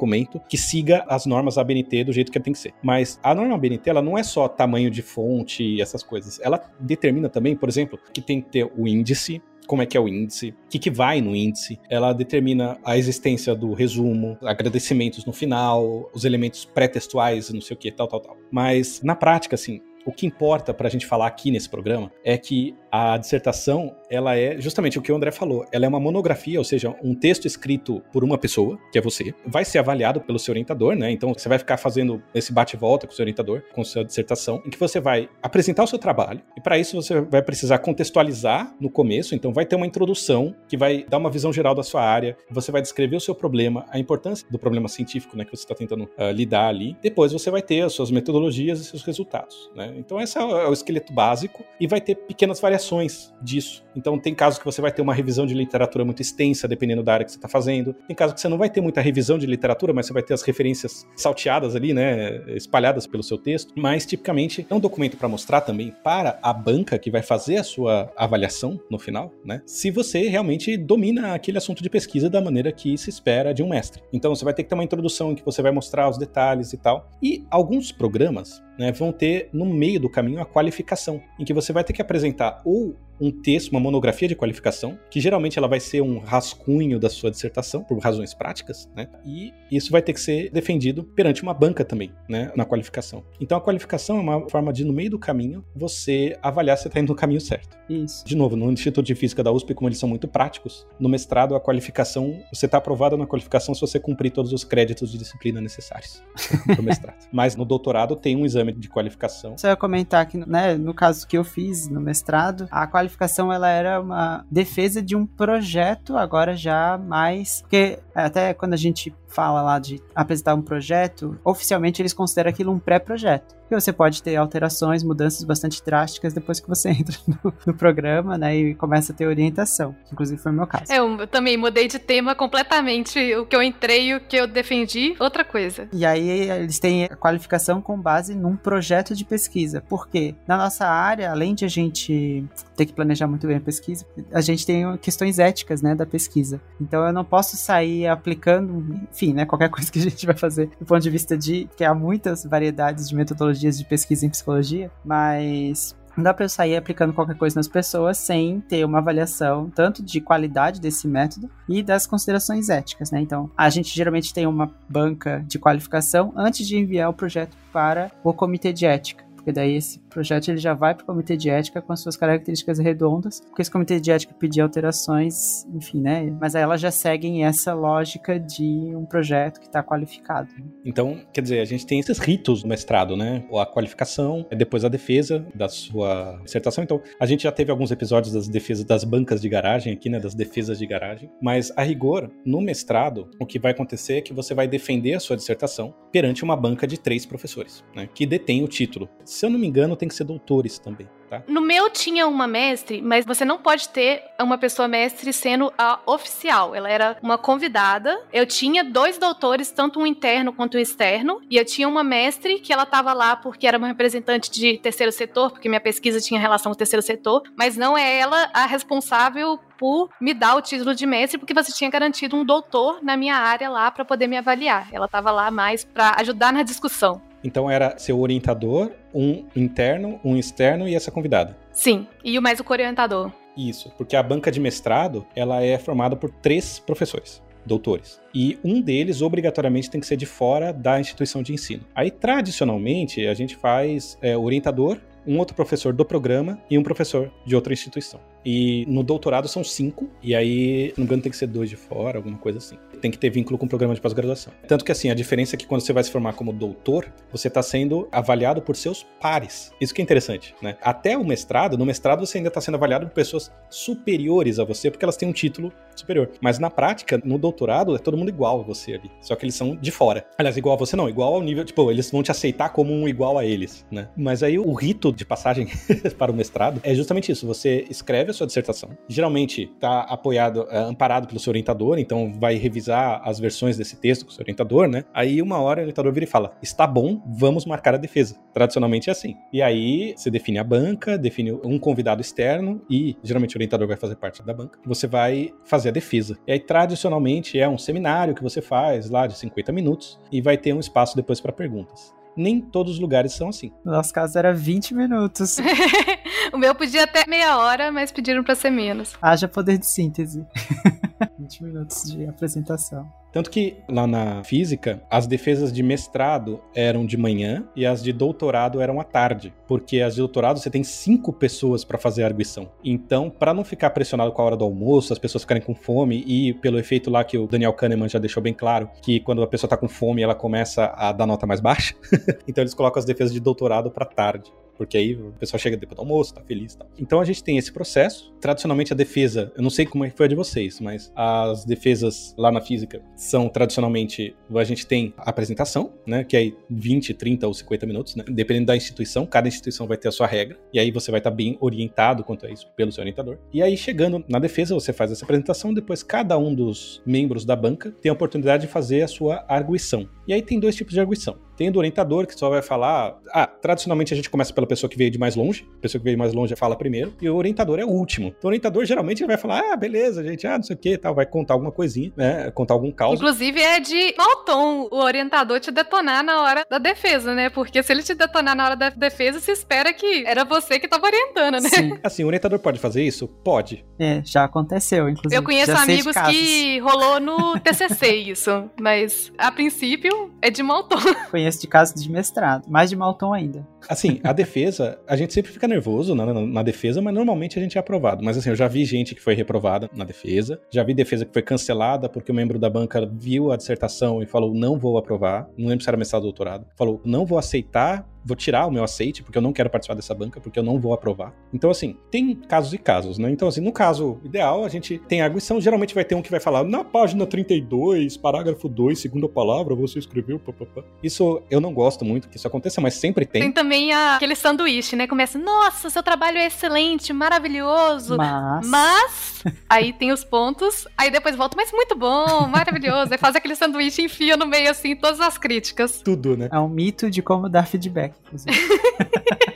[0.49, 2.73] que siga as normas da BNT do jeito que tem que ser.
[2.83, 6.39] Mas a norma BNT, ela não é só tamanho de fonte e essas coisas.
[6.41, 9.99] Ela determina também, por exemplo, que tem que ter o índice, como é que é
[9.99, 11.79] o índice, o que, que vai no índice.
[11.89, 17.79] Ela determina a existência do resumo, agradecimentos no final, os elementos pré-textuais, não sei o
[17.79, 18.37] que, tal, tal, tal.
[18.51, 22.37] Mas na prática, assim, o que importa para a gente falar aqui nesse programa é
[22.37, 26.57] que a dissertação, ela é justamente o que o André falou, ela é uma monografia,
[26.57, 30.39] ou seja, um texto escrito por uma pessoa, que é você, vai ser avaliado pelo
[30.39, 31.11] seu orientador, né?
[31.11, 34.69] Então você vai ficar fazendo esse bate-volta com o seu orientador, com sua dissertação, em
[34.69, 38.89] que você vai apresentar o seu trabalho, e para isso você vai precisar contextualizar no
[38.89, 42.37] começo, então vai ter uma introdução que vai dar uma visão geral da sua área,
[42.49, 45.75] você vai descrever o seu problema, a importância do problema científico, né, que você está
[45.75, 46.95] tentando uh, lidar ali.
[47.01, 49.93] Depois você vai ter as suas metodologias e seus resultados, né?
[49.97, 53.83] Então esse é o esqueleto básico e vai ter pequenas variações variações disso.
[53.95, 57.13] Então, tem casos que você vai ter uma revisão de literatura muito extensa, dependendo da
[57.13, 57.93] área que você está fazendo.
[58.07, 60.33] Tem casos que você não vai ter muita revisão de literatura, mas você vai ter
[60.33, 63.73] as referências salteadas ali, né, espalhadas pelo seu texto.
[63.77, 67.63] Mas, tipicamente, é um documento para mostrar também para a banca que vai fazer a
[67.63, 72.71] sua avaliação no final, né, se você realmente domina aquele assunto de pesquisa da maneira
[72.71, 74.01] que se espera de um mestre.
[74.11, 76.73] Então, você vai ter que ter uma introdução em que você vai mostrar os detalhes
[76.73, 77.09] e tal.
[77.21, 81.71] E alguns programas né, vão ter no meio do caminho a qualificação, em que você
[81.71, 85.79] vai ter que apresentar ou um texto, uma monografia de qualificação, que geralmente ela vai
[85.79, 89.07] ser um rascunho da sua dissertação, por razões práticas, né?
[89.25, 92.51] E isso vai ter que ser defendido perante uma banca também, né?
[92.55, 93.23] Na qualificação.
[93.39, 96.99] Então a qualificação é uma forma de, no meio do caminho, você avaliar se está
[96.99, 97.77] indo no caminho certo.
[97.89, 98.25] Isso.
[98.25, 101.55] De novo, no Instituto de Física da USP, como eles são muito práticos, no mestrado
[101.55, 105.61] a qualificação, você está aprovado na qualificação se você cumprir todos os créditos de disciplina
[105.61, 106.21] necessários
[106.65, 107.27] para o mestrado.
[107.31, 109.57] Mas no doutorado tem um exame de qualificação.
[109.57, 113.51] Você vai comentar que, né, no caso que eu fiz no mestrado, a qualificação qualificação
[113.51, 117.61] ela era uma defesa de um projeto, agora já mais.
[117.61, 122.71] Porque até quando a gente fala lá de apresentar um projeto, oficialmente eles consideram aquilo
[122.71, 123.55] um pré-projeto.
[123.67, 128.37] Que você pode ter alterações, mudanças bastante drásticas depois que você entra no, no, programa,
[128.37, 129.95] né, e começa a ter orientação.
[130.11, 130.91] Inclusive foi o meu caso.
[130.91, 133.19] É, eu também mudei de tema completamente.
[133.35, 135.87] O que eu entrei e o que eu defendi, outra coisa.
[135.91, 139.83] E aí eles têm a qualificação com base num projeto de pesquisa.
[139.87, 142.45] Porque na nossa área, além de a gente
[142.75, 146.61] ter que planejar muito bem a pesquisa, a gente tem questões éticas, né, da pesquisa.
[146.79, 150.69] Então eu não posso sair aplicando, enfim, né, qualquer coisa que a gente vai fazer
[150.79, 153.15] do ponto de vista de que há muitas variedades de
[153.55, 157.67] metodologias de pesquisa em psicologia, mas não dá para eu sair aplicando qualquer coisa nas
[157.67, 163.19] pessoas sem ter uma avaliação tanto de qualidade desse método e das considerações éticas, né?
[163.19, 168.11] Então, a gente geralmente tem uma banca de qualificação antes de enviar o projeto para
[168.23, 171.49] o comitê de ética porque daí esse projeto ele já vai para o comitê de
[171.49, 176.33] ética com as suas características redondas, porque esse comitê de ética pedir alterações, enfim, né?
[176.39, 180.47] Mas aí elas já seguem essa lógica de um projeto que está qualificado.
[180.85, 183.43] Então, quer dizer, a gente tem esses ritos no mestrado, né?
[183.53, 186.83] A qualificação, é depois a defesa da sua dissertação.
[186.83, 190.17] Então, a gente já teve alguns episódios das defesas das bancas de garagem aqui, né?
[190.17, 191.29] Das defesas de garagem.
[191.41, 195.19] Mas, a rigor, no mestrado, o que vai acontecer é que você vai defender a
[195.19, 198.07] sua dissertação perante uma banca de três professores, né?
[198.13, 199.09] Que detém o título.
[199.25, 201.07] Se eu não me engano, tem que ser doutores também.
[201.29, 201.41] Tá?
[201.47, 205.99] No meu tinha uma mestre, mas você não pode ter uma pessoa mestre sendo a
[206.05, 206.75] oficial.
[206.75, 208.21] Ela era uma convidada.
[208.31, 212.59] Eu tinha dois doutores, tanto um interno quanto um externo, e eu tinha uma mestre
[212.59, 216.39] que ela estava lá porque era uma representante de terceiro setor, porque minha pesquisa tinha
[216.39, 220.61] relação com o terceiro setor, mas não é ela a responsável por me dar o
[220.61, 224.27] título de mestre, porque você tinha garantido um doutor na minha área lá para poder
[224.27, 224.87] me avaliar.
[224.91, 227.21] Ela estava lá mais para ajudar na discussão.
[227.45, 231.55] Então era seu orientador, um interno, um externo e essa convidada.
[231.71, 233.31] Sim, e o mais o orientador.
[233.55, 238.21] Isso, porque a banca de mestrado ela é formada por três professores doutores.
[238.33, 241.83] E um deles, obrigatoriamente, tem que ser de fora da instituição de ensino.
[241.95, 247.31] Aí, tradicionalmente, a gente faz é, orientador, um outro professor do programa e um professor
[247.43, 248.19] de outra instituição.
[248.45, 251.75] E no doutorado são cinco, e aí, não me engano, tem que ser dois de
[251.75, 252.77] fora, alguma coisa assim.
[252.95, 254.53] Tem que ter vínculo com o programa de pós-graduação.
[254.67, 257.47] Tanto que, assim, a diferença é que quando você vai se formar como doutor, você
[257.47, 259.71] está sendo avaliado por seus pares.
[259.79, 260.77] Isso que é interessante, né?
[260.81, 264.89] Até o mestrado, no mestrado você ainda está sendo avaliado por pessoas superiores a você,
[264.89, 266.29] porque elas têm um título superior.
[266.41, 269.11] Mas na prática, no doutorado, é todo mundo igual a você ali.
[269.21, 270.25] Só que eles são de fora.
[270.37, 273.07] Aliás, igual a você não, igual ao nível, tipo, eles vão te aceitar como um
[273.07, 274.09] igual a eles, né?
[274.15, 275.67] Mas aí o rito de passagem
[276.17, 277.47] para o mestrado é justamente isso.
[277.47, 278.89] Você escreve a sua dissertação.
[279.07, 284.25] Geralmente está apoiado, é, amparado pelo seu orientador, então vai revisar as versões desse texto
[284.25, 285.03] com o seu orientador, né?
[285.13, 288.37] Aí uma hora o orientador vira e fala: está bom, vamos marcar a defesa.
[288.53, 289.35] Tradicionalmente é assim.
[289.51, 293.97] E aí você define a banca, define um convidado externo e geralmente o orientador vai
[293.97, 294.79] fazer parte da banca.
[294.85, 296.37] Você vai fazer a defesa.
[296.47, 300.57] E aí tradicionalmente é um seminário que você faz lá de 50 minutos e vai
[300.57, 303.71] ter um espaço depois para perguntas nem todos os lugares são assim.
[303.83, 305.57] No nosso caso era 20 minutos.
[306.53, 309.13] o meu podia até meia hora, mas pediram para ser menos.
[309.21, 310.45] Haja poder de síntese.
[311.39, 313.09] 20 minutos de apresentação.
[313.35, 318.13] Tanto que lá na física, as defesas de mestrado eram de manhã e as de
[318.13, 322.27] doutorado eram à tarde, porque as de doutorado você tem cinco pessoas para fazer a
[322.27, 322.71] arguição.
[322.81, 326.23] Então, para não ficar pressionado com a hora do almoço, as pessoas ficarem com fome
[326.25, 329.47] e pelo efeito lá que o Daniel Kahneman já deixou bem claro, que quando a
[329.47, 331.93] pessoa tá com fome, ela começa a dar nota mais baixa.
[332.47, 335.95] então eles colocam as defesas de doutorado para tarde porque aí o pessoal chega depois
[335.95, 336.89] do almoço, tá feliz e tal.
[336.97, 338.33] Então a gente tem esse processo.
[338.39, 342.33] Tradicionalmente a defesa, eu não sei como é foi a de vocês, mas as defesas
[342.37, 347.47] lá na física são tradicionalmente, a gente tem a apresentação, né, que é 20, 30
[347.47, 350.79] ou 50 minutos, né, dependendo da instituição, cada instituição vai ter a sua regra, e
[350.79, 353.37] aí você vai estar bem orientado quanto a isso pelo seu orientador.
[353.53, 357.55] E aí chegando na defesa, você faz essa apresentação, depois cada um dos membros da
[357.55, 360.07] banca tem a oportunidade de fazer a sua arguição.
[360.27, 361.37] E aí tem dois tipos de arguição.
[361.57, 363.17] Tem do orientador, que só vai falar.
[363.33, 365.67] Ah, tradicionalmente a gente começa pela pessoa que veio de mais longe.
[365.77, 367.13] A pessoa que veio de mais longe fala primeiro.
[367.21, 368.27] E o orientador é o último.
[368.27, 370.97] Então o orientador geralmente ele vai falar: ah, beleza, gente, ah, não sei o que
[370.97, 371.15] tal.
[371.15, 372.51] Vai contar alguma coisinha, né?
[372.51, 373.15] Contar algum caos.
[373.15, 377.49] Inclusive é de mau tom o orientador te detonar na hora da defesa, né?
[377.49, 380.87] Porque se ele te detonar na hora da defesa, se espera que era você que
[380.87, 381.69] tava orientando, né?
[381.69, 381.97] Sim.
[382.03, 383.27] Assim, o orientador pode fazer isso?
[383.27, 383.85] Pode.
[383.99, 385.35] É, já aconteceu, inclusive.
[385.35, 390.83] Eu conheço Já amigos que rolou no TCC isso, mas a princípio é de mau
[390.83, 390.97] tom.
[391.31, 393.67] Conheço de casos de mestrado, mais de Malton ainda.
[393.87, 397.61] Assim, a defesa, a gente sempre fica nervoso na, na, na defesa, mas normalmente a
[397.61, 398.23] gente é aprovado.
[398.23, 401.33] Mas assim, eu já vi gente que foi reprovada na defesa, já vi defesa que
[401.33, 405.47] foi cancelada porque o membro da banca viu a dissertação e falou: não vou aprovar.
[405.57, 406.65] Não lembro se era mestrado ou doutorado.
[406.75, 410.13] Falou: não vou aceitar vou tirar o meu aceite, porque eu não quero participar dessa
[410.15, 411.31] banca, porque eu não vou aprovar.
[411.53, 413.29] Então, assim, tem casos e casos, né?
[413.29, 416.39] Então, assim, no caso ideal, a gente tem arguição, geralmente vai ter um que vai
[416.39, 420.83] falar, na página 32, parágrafo 2, segunda palavra, você escreveu, papapá.
[421.03, 423.43] Isso eu não gosto muito que isso aconteça, mas sempre tem.
[423.43, 425.05] Tem também a- aquele sanduíche, né?
[425.07, 428.17] Começa, nossa, seu trabalho é excelente, maravilhoso.
[428.17, 428.67] Mas.
[428.67, 433.11] Mas, aí tem os pontos, aí depois volta, mas muito bom, maravilhoso.
[433.11, 436.01] Aí faz aquele sanduíche e enfia no meio, assim, todas as críticas.
[436.03, 436.49] Tudo, né?
[436.51, 439.51] É um mito de como dar feedback, inclusive.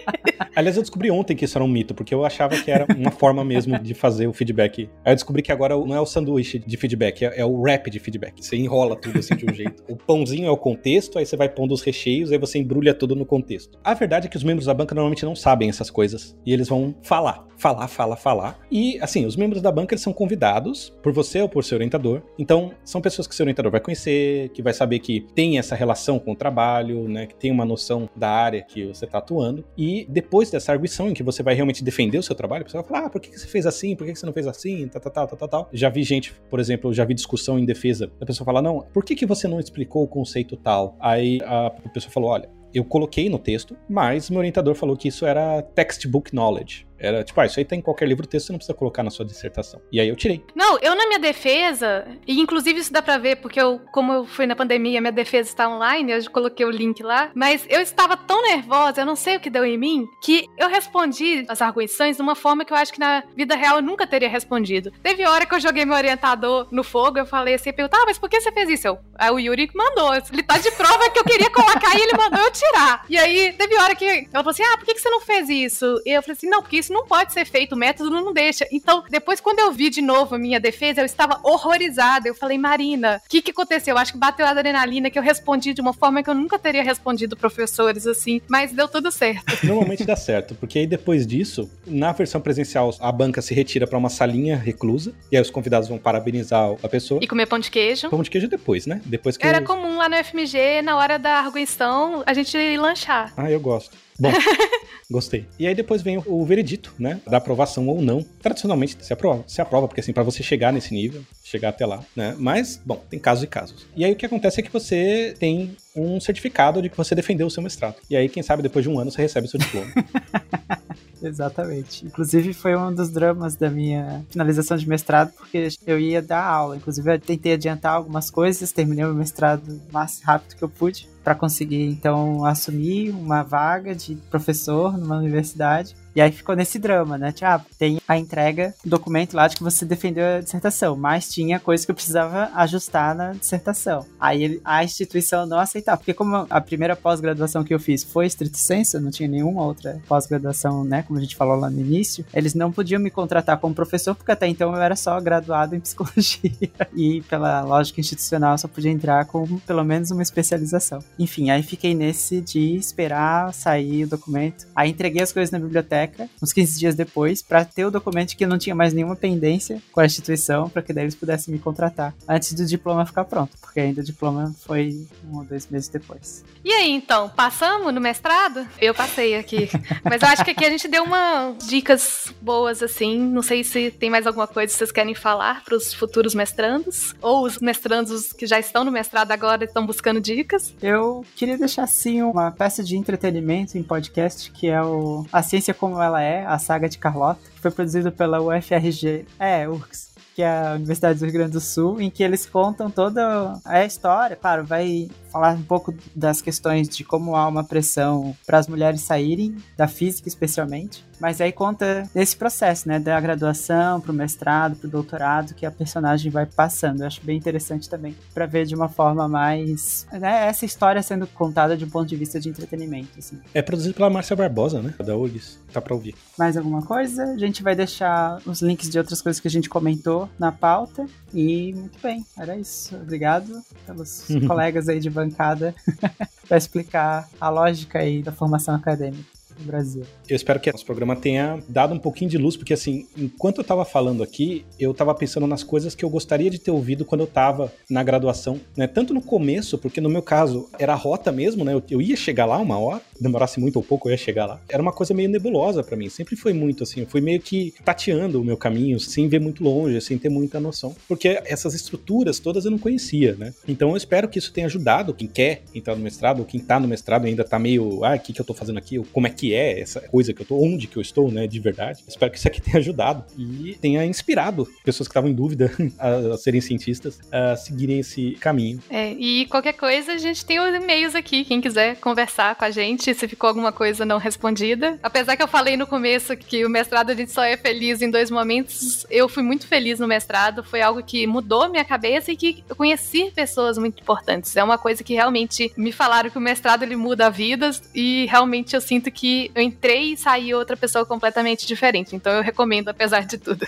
[0.55, 3.11] Aliás, eu descobri ontem que isso era um mito, porque eu achava que era uma
[3.11, 4.89] forma mesmo de fazer o feedback.
[5.05, 7.89] Aí eu descobri que agora não é o sanduíche de feedback, é, é o wrap
[7.89, 8.43] de feedback.
[8.43, 9.83] Você enrola tudo assim de um jeito.
[9.87, 13.15] O pãozinho é o contexto, aí você vai pondo os recheios, aí você embrulha tudo
[13.15, 13.79] no contexto.
[13.83, 16.37] A verdade é que os membros da banca normalmente não sabem essas coisas.
[16.45, 18.59] E eles vão falar, falar, falar, falar.
[18.71, 22.21] E, assim, os membros da banca eles são convidados por você ou por seu orientador.
[22.37, 26.19] Então, são pessoas que seu orientador vai conhecer, que vai saber que tem essa relação
[26.19, 27.27] com o trabalho, né?
[27.27, 29.63] Que tem uma noção da área que você está atuando.
[29.77, 32.89] E depois dessa arguição em que você vai realmente defender o seu trabalho, pessoa vai
[32.89, 33.95] falar, ah, por que você fez assim?
[33.95, 34.87] Por que você não fez assim?
[34.87, 35.69] Tal, tal, tal, tal, tal.
[35.73, 39.03] Já vi gente, por exemplo, já vi discussão em defesa, a pessoa fala, não, por
[39.03, 40.95] que, que você não explicou o conceito tal?
[40.99, 45.25] Aí a pessoa falou, olha, eu coloquei no texto, mas meu orientador falou que isso
[45.25, 46.88] era textbook knowledge.
[46.99, 49.09] Era tipo, ah, isso aí tá em qualquer livro texto, você não precisa colocar na
[49.09, 49.81] sua dissertação.
[49.91, 50.43] E aí eu tirei.
[50.55, 54.25] Não, eu na minha defesa, e inclusive isso dá pra ver, porque eu, como eu
[54.25, 58.17] fui na pandemia, minha defesa está online, eu coloquei o link lá, mas eu estava
[58.17, 62.17] tão nervosa, eu não sei o que deu em mim, que eu respondi as arguições
[62.17, 64.91] de uma forma que eu acho que na vida real eu nunca teria respondido.
[65.01, 68.17] Teve hora que eu joguei meu orientador no fogo, eu falei assim, perguntou, ah, mas
[68.17, 68.87] por que você fez isso?
[68.87, 72.17] Eu, aí o Yuri mandou, ele tá de prova que eu queria colocar e ele
[72.17, 73.05] mandou eu tirar.
[73.09, 76.01] E aí teve hora que ela falou assim, ah, por que você não fez isso?
[76.05, 78.67] E eu falei assim, não, porque isso não pode ser feito, o método não deixa.
[78.71, 82.27] Então, depois, quando eu vi de novo a minha defesa, eu estava horrorizada.
[82.27, 83.95] Eu falei, Marina, o que, que aconteceu?
[83.95, 86.57] Eu acho que bateu a adrenalina, que eu respondi de uma forma que eu nunca
[86.59, 89.45] teria respondido professores, assim, mas deu tudo certo.
[89.65, 93.97] Normalmente dá certo, porque aí depois disso, na versão presencial, a banca se retira para
[93.97, 97.19] uma salinha reclusa, e aí os convidados vão parabenizar a pessoa.
[97.23, 98.09] E comer pão de queijo.
[98.09, 99.01] Pão de queijo depois, né?
[99.05, 99.63] Depois que Era eu...
[99.63, 103.33] comum lá no FMG, na hora da arguição, a gente lanchar.
[103.35, 104.08] Ah, eu gosto.
[104.19, 104.31] Bom,
[105.09, 105.45] gostei.
[105.57, 107.21] E aí depois vem o, o veredito, né?
[107.27, 108.23] Da aprovação ou não.
[108.41, 112.03] Tradicionalmente se aprova, se aprova, porque assim, para você chegar nesse nível, chegar até lá,
[112.15, 112.35] né?
[112.37, 113.87] Mas, bom, tem casos e casos.
[113.95, 117.47] E aí o que acontece é que você tem um certificado de que você defendeu
[117.47, 117.95] o seu mestrado.
[118.09, 119.87] E aí, quem sabe, depois de um ano você recebe o seu diploma.
[121.21, 122.05] Exatamente.
[122.05, 126.77] Inclusive, foi um dos dramas da minha finalização de mestrado, porque eu ia dar aula.
[126.77, 131.09] Inclusive, eu tentei adiantar algumas coisas, terminei o mestrado o mais rápido que eu pude,
[131.23, 135.95] para conseguir, então, assumir uma vaga de professor numa universidade.
[136.15, 137.31] E aí ficou nesse drama, né?
[137.31, 141.59] Tipo, ah, tem a entrega, documento lá de que você defendeu a dissertação, mas tinha
[141.59, 144.05] coisa que eu precisava ajustar na dissertação.
[144.19, 148.57] Aí a instituição não aceitava, porque como a primeira pós-graduação que eu fiz foi estrito
[148.57, 152.53] senso, não tinha nenhuma outra pós-graduação, né, como a gente falou lá no início, eles
[152.53, 156.49] não podiam me contratar como professor, porque até então eu era só graduado em psicologia.
[156.95, 160.99] E pela lógica institucional eu só podia entrar com pelo menos uma especialização.
[161.17, 164.67] Enfim, aí fiquei nesse de esperar sair o documento.
[164.75, 168.35] Aí entreguei as coisas na biblioteca biblioteca, uns 15 dias depois, para ter o documento
[168.35, 171.59] que não tinha mais nenhuma pendência com a instituição, para que daí eles pudessem me
[171.59, 175.89] contratar antes do diploma ficar pronto, porque ainda o diploma foi um ou dois meses
[175.89, 176.43] depois.
[176.63, 178.67] E aí, então, passamos no mestrado?
[178.79, 179.69] Eu passei aqui.
[180.03, 183.17] Mas eu acho que aqui a gente deu umas dicas boas, assim.
[183.17, 187.15] Não sei se tem mais alguma coisa que vocês querem falar para os futuros mestrandos,
[187.21, 190.73] ou os mestrandos que já estão no mestrado agora estão buscando dicas.
[190.81, 195.73] Eu queria deixar, assim, uma peça de entretenimento em podcast, que é o A Ciência
[195.73, 200.08] Como Ela É, a saga de Carlota, que foi produzido pela UFRG, é, URGS,
[200.39, 203.83] que é a Universidade do Rio Grande do Sul, em que eles contam toda a
[203.83, 204.37] história.
[204.37, 209.01] Claro, vai falar um pouco das questões de como há uma pressão para as mulheres
[209.01, 211.03] saírem, da física especialmente.
[211.19, 212.97] Mas aí conta desse processo, né?
[212.97, 217.01] Da graduação pro mestrado, pro doutorado, que a personagem vai passando.
[217.01, 220.07] Eu acho bem interessante também, para ver de uma forma mais.
[220.13, 223.09] Né, essa história sendo contada de um ponto de vista de entretenimento.
[223.17, 223.37] Assim.
[223.53, 224.93] É produzido pela Márcia Barbosa, né?
[224.97, 225.59] Da URGS.
[225.73, 226.15] Tá pra ouvir.
[226.37, 227.23] Mais alguma coisa?
[227.25, 231.05] A gente vai deixar os links de outras coisas que a gente comentou na pauta.
[231.33, 232.95] E muito bem, era isso.
[232.95, 235.73] Obrigado pelos colegas aí de bancada
[236.47, 240.03] para explicar a lógica aí da formação acadêmica no Brasil.
[240.27, 243.63] Eu espero que nosso programa tenha dado um pouquinho de luz, porque assim, enquanto eu
[243.63, 247.21] tava falando aqui, eu tava pensando nas coisas que eu gostaria de ter ouvido quando
[247.21, 248.87] eu tava na graduação, né?
[248.87, 251.73] Tanto no começo, porque no meu caso era a rota mesmo, né?
[251.73, 254.61] Eu, eu ia chegar lá uma hora, demorasse muito ou pouco, eu ia chegar lá.
[254.69, 257.73] Era uma coisa meio nebulosa para mim, sempre foi muito assim, eu fui meio que
[257.83, 262.39] tateando o meu caminho, sem ver muito longe, sem ter muita noção, porque essas estruturas
[262.39, 263.53] todas eu não conhecia, né?
[263.67, 266.79] Então eu espero que isso tenha ajudado quem quer entrar no mestrado, ou quem tá
[266.79, 269.29] no mestrado ainda tá meio, ah, o que que eu tô fazendo aqui, como é
[269.29, 272.03] que é essa coisa que eu tô, onde que eu estou, né, de verdade.
[272.07, 276.33] Espero que isso aqui tenha ajudado e tenha inspirado pessoas que estavam em dúvida a,
[276.33, 278.81] a serem cientistas a seguirem esse caminho.
[278.89, 282.71] É, e qualquer coisa, a gente tem os e-mails aqui, quem quiser conversar com a
[282.71, 284.99] gente, se ficou alguma coisa não respondida.
[285.01, 288.09] Apesar que eu falei no começo que o mestrado a gente só é feliz em
[288.09, 292.37] dois momentos, eu fui muito feliz no mestrado, foi algo que mudou minha cabeça e
[292.37, 294.55] que eu conheci pessoas muito importantes.
[294.55, 298.75] É uma coisa que realmente me falaram que o mestrado ele muda vidas e realmente
[298.75, 302.15] eu sinto que eu entrei e saí outra pessoa completamente diferente.
[302.15, 303.65] Então eu recomendo, apesar de tudo.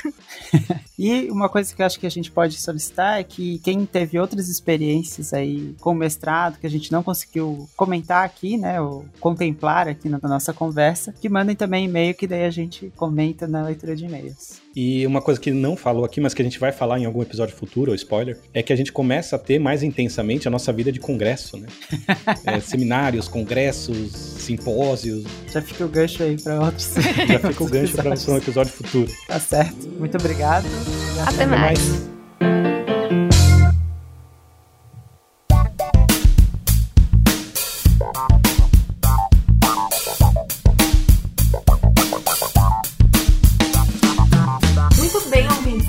[0.97, 4.19] e uma coisa que eu acho que a gente pode solicitar é que quem teve
[4.19, 9.87] outras experiências aí com mestrado, que a gente não conseguiu comentar aqui, né, ou contemplar
[9.87, 13.95] aqui na nossa conversa, que mandem também e-mail que daí a gente comenta na leitura
[13.95, 14.61] de e-mails.
[14.75, 17.21] E uma coisa que não falou aqui, mas que a gente vai falar em algum
[17.21, 20.71] episódio futuro, ou spoiler, é que a gente começa a ter mais intensamente a nossa
[20.73, 21.67] vida de congresso, né?
[22.45, 25.25] é, seminários, congressos, simpósios.
[25.47, 26.93] Já fica o gancho aí pra outros.
[27.27, 29.11] Já fica o gancho para um episódio futuro.
[29.27, 29.87] Tá certo.
[29.97, 30.65] Muito obrigado.
[30.65, 31.79] e Até mais.
[31.79, 32.11] Muito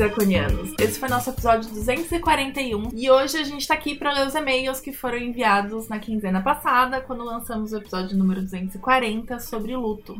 [0.02, 0.74] draconianos.
[0.80, 4.80] Esse foi nosso episódio 241 e hoje a gente tá aqui para ler os e-mails
[4.80, 10.18] que foram enviados na quinzena passada, quando lançamos o episódio número 240 sobre luto.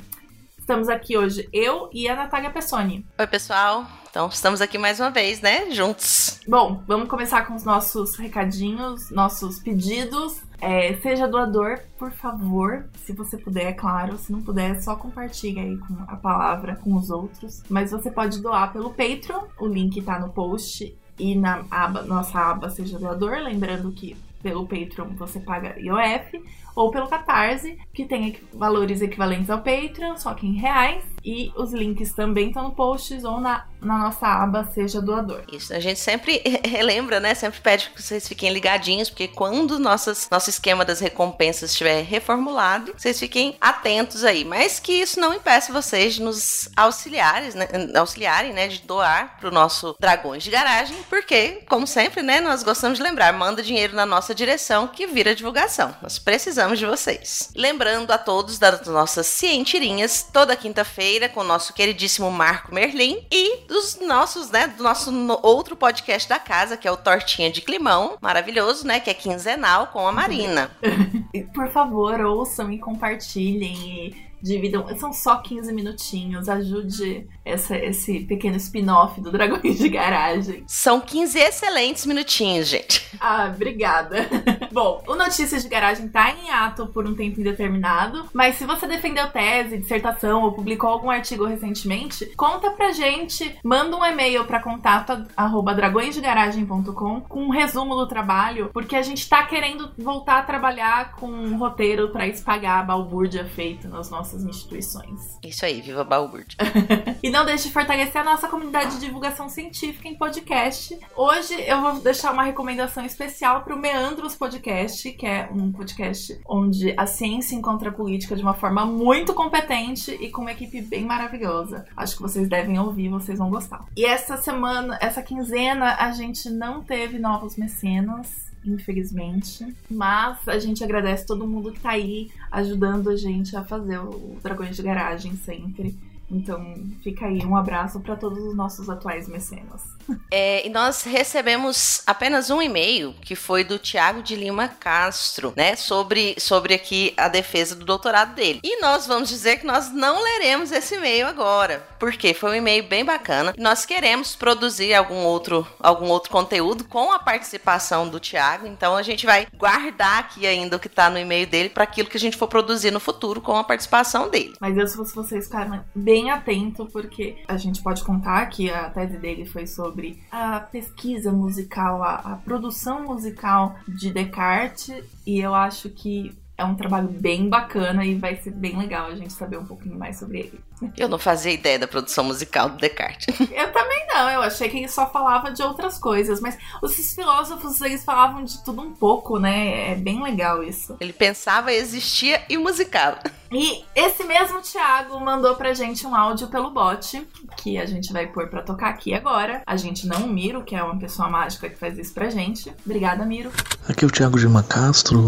[0.56, 3.04] Estamos aqui hoje, eu e a Natália Pessoni.
[3.18, 3.84] Oi, pessoal.
[4.08, 5.68] Então, estamos aqui mais uma vez, né?
[5.72, 6.38] Juntos.
[6.46, 10.40] Bom, vamos começar com os nossos recadinhos, nossos pedidos.
[10.62, 14.16] É, seja doador, por favor, se você puder, é claro.
[14.16, 17.64] Se não puder, só compartilha aí com a palavra com os outros.
[17.68, 22.38] Mas você pode doar pelo Patreon, o link tá no post e na aba, nossa
[22.38, 23.38] aba Seja Doador.
[23.42, 26.40] Lembrando que pelo Patreon você paga IOF,
[26.76, 31.04] ou pelo Catarse, que tem valores equivalentes ao Patreon, só que em reais.
[31.24, 35.44] E os links também estão no posts ou na, na nossa aba Seja Doador.
[35.52, 37.34] Isso, a gente sempre relembra, né?
[37.34, 42.92] Sempre pede que vocês fiquem ligadinhos, porque quando nossas, nosso esquema das recompensas estiver reformulado,
[42.96, 44.44] vocês fiquem atentos aí.
[44.44, 47.68] Mas que isso não impeça vocês de nos auxiliares, né?
[47.94, 48.66] auxiliarem, né?
[48.68, 52.40] De doar pro nosso Dragões de Garagem, porque, como sempre, né?
[52.40, 55.94] Nós gostamos de lembrar, manda dinheiro na nossa direção que vira divulgação.
[56.02, 57.50] Nós precisamos de vocês.
[57.54, 63.58] Lembrando a todos das nossas cientirinhas, toda quinta-feira, com o nosso queridíssimo Marco Merlin e
[63.68, 67.60] dos nossos, né, do nosso no- outro podcast da casa, que é o Tortinha de
[67.60, 70.70] Climão, maravilhoso, né, que é quinzenal com a Marina.
[71.54, 74.84] Por favor, ouçam e compartilhem e dividam.
[74.98, 76.48] São só 15 minutinhos.
[76.48, 80.64] Ajude essa, esse pequeno spin-off do Dragões de Garagem.
[80.66, 83.06] São 15 excelentes minutinhos, gente.
[83.20, 84.28] Ah, obrigada.
[84.72, 88.86] Bom, o Notícias de Garagem tá em ato por um tempo indeterminado, mas se você
[88.86, 94.62] defendeu tese, dissertação ou publicou algum artigo recentemente, conta pra gente, manda um e-mail pra
[94.62, 100.42] contato arroba dragõesdegaragem.com com um resumo do trabalho, porque a gente tá querendo voltar a
[100.42, 105.38] trabalhar com um roteiro pra espalhar a balbúrdia feita nas nossas instituições.
[105.44, 106.56] Isso aí, viva Balbúrdia.
[107.22, 110.98] E não deixe de fortalecer a nossa comunidade de divulgação científica em podcast.
[111.14, 116.40] Hoje eu vou deixar uma recomendação especial para o Meandros Podcast, que é um podcast
[116.46, 120.80] onde a ciência encontra a política de uma forma muito competente e com uma equipe
[120.80, 121.84] bem maravilhosa.
[121.96, 123.84] Acho que vocês devem ouvir, vocês vão gostar.
[123.96, 128.50] E essa semana, essa quinzena, a gente não teve novos mecenas.
[128.64, 129.74] Infelizmente.
[129.90, 134.36] Mas a gente agradece todo mundo que tá aí ajudando a gente a fazer o
[134.40, 135.98] Dragões de Garagem sempre.
[136.30, 139.82] Então fica aí um abraço para todos os nossos atuais mecenas.
[140.30, 145.76] É, e nós recebemos apenas um e-mail, que foi do Tiago de Lima Castro, né?
[145.76, 148.60] Sobre, sobre aqui a defesa do doutorado dele.
[148.64, 151.86] E nós vamos dizer que nós não leremos esse e-mail agora.
[151.98, 153.54] Porque foi um e-mail bem bacana.
[153.58, 158.66] Nós queremos produzir algum outro, algum outro conteúdo com a participação do Tiago.
[158.66, 162.08] Então a gente vai guardar aqui ainda o que tá no e-mail dele para aquilo
[162.08, 164.54] que a gente for produzir no futuro com a participação dele.
[164.60, 169.18] Mas eu, se vocês, ficarem bem atento, porque a gente pode contar que a tese
[169.18, 169.91] dele foi sobre
[170.30, 176.74] a pesquisa musical, a, a produção musical de Descartes, e eu acho que é um
[176.74, 180.40] trabalho bem bacana e vai ser bem legal a gente saber um pouquinho mais sobre
[180.40, 180.60] ele.
[180.96, 183.26] Eu não fazia ideia da produção musical do Descartes.
[183.50, 187.80] Eu também não, eu achei que ele só falava de outras coisas, mas os filósofos
[187.80, 189.92] eles falavam de tudo um pouco, né?
[189.92, 190.96] É bem legal isso.
[191.00, 193.20] Ele pensava, existia e musicava.
[193.52, 197.26] E esse mesmo Thiago mandou pra gente um áudio pelo bot,
[197.58, 199.62] que a gente vai pôr pra tocar aqui agora.
[199.66, 202.72] A gente não o Miro, que é uma pessoa mágica que faz isso pra gente.
[202.84, 203.50] Obrigada, Miro.
[203.88, 205.20] Aqui é o Thiago Gema Castro.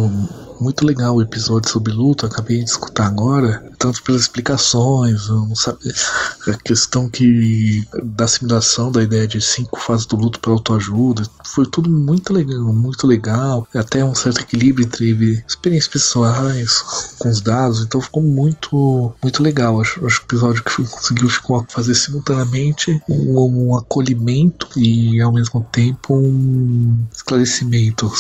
[0.61, 3.71] Muito legal o episódio sobre luto, acabei de escutar agora.
[3.79, 5.93] Tanto pelas explicações, não sabia.
[6.49, 11.23] A questão que da assimilação da ideia de cinco fases do luto para autoajuda.
[11.45, 13.67] Foi tudo muito legal, muito legal.
[13.75, 16.83] Até um certo equilíbrio entre experiências pessoais
[17.19, 17.83] com os dados.
[17.83, 19.81] Então ficou muito, muito legal.
[19.81, 25.33] Acho, acho que o episódio que conseguiu ficou- fazer simultaneamente um, um acolhimento e ao
[25.33, 28.11] mesmo tempo um esclarecimento.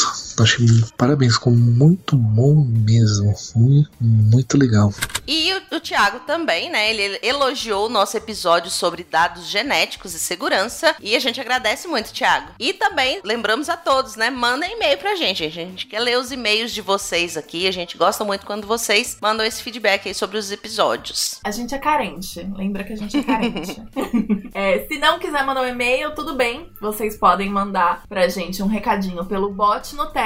[0.43, 0.66] Achei
[0.97, 3.35] parabéns, ficou muito bom mesmo.
[3.55, 4.93] Muito, muito legal.
[5.27, 6.93] E o, o Thiago também, né?
[6.93, 10.94] Ele elogiou o nosso episódio sobre dados genéticos e segurança.
[11.01, 12.52] E a gente agradece muito, Thiago.
[12.59, 14.31] E também lembramos a todos, né?
[14.31, 15.44] Mandem e-mail pra gente.
[15.44, 17.66] A gente quer ler os e-mails de vocês aqui.
[17.66, 21.40] A gente gosta muito quando vocês mandam esse feedback aí sobre os episódios.
[21.44, 22.40] A gente é carente.
[22.56, 23.82] Lembra que a gente é carente.
[24.55, 26.70] É, se não quiser mandar um e-mail, tudo bem.
[26.81, 30.23] Vocês podem mandar pra gente um recadinho pelo bot no Telegram.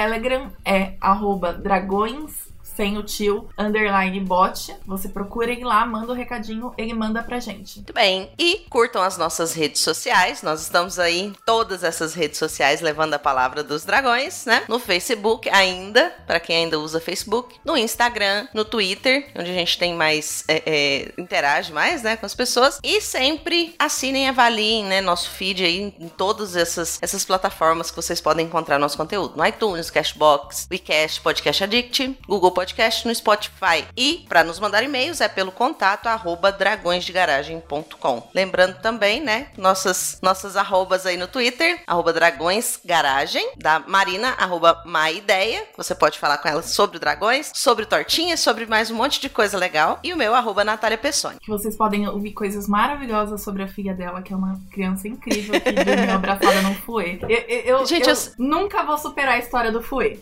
[0.63, 2.48] É arroba dragões
[2.79, 4.73] sem o tio, underline bot.
[4.87, 7.79] Você procura ele lá, manda o um recadinho, ele manda pra gente.
[7.79, 8.31] Muito bem.
[8.39, 10.41] E curtam as nossas redes sociais.
[10.41, 14.63] Nós estamos aí em todas essas redes sociais levando a palavra dos dragões, né?
[14.69, 17.57] No Facebook ainda, para quem ainda usa Facebook.
[17.65, 20.45] No Instagram, no Twitter, onde a gente tem mais.
[20.47, 22.15] É, é, interage mais, né?
[22.15, 22.79] Com as pessoas.
[22.81, 25.01] E sempre assinem e avaliem, né?
[25.01, 29.35] Nosso feed aí em todas essas, essas plataformas que vocês podem encontrar nosso conteúdo.
[29.35, 32.68] No iTunes, Cashbox, WeCast, Podcast Addict, Google Podcast,
[33.05, 33.85] no Spotify.
[33.95, 38.29] E para nos mandar e-mails é pelo contato arroba dragõesdegaragem.com.
[38.33, 45.63] Lembrando também, né, nossas, nossas arrobas aí no Twitter, arroba dragõesgaragem, da Marina, arroba maideia,
[45.75, 49.57] você pode falar com ela sobre dragões, sobre tortinhas, sobre mais um monte de coisa
[49.57, 51.37] legal, e o meu, arroba Natália Pessoni.
[51.47, 55.71] Vocês podem ouvir coisas maravilhosas sobre a filha dela, que é uma criança incrível que
[55.71, 57.19] dormiu abraçada no fuê.
[57.27, 60.17] Eu, eu, Gente, eu, eu, nunca vou superar a história do fuê.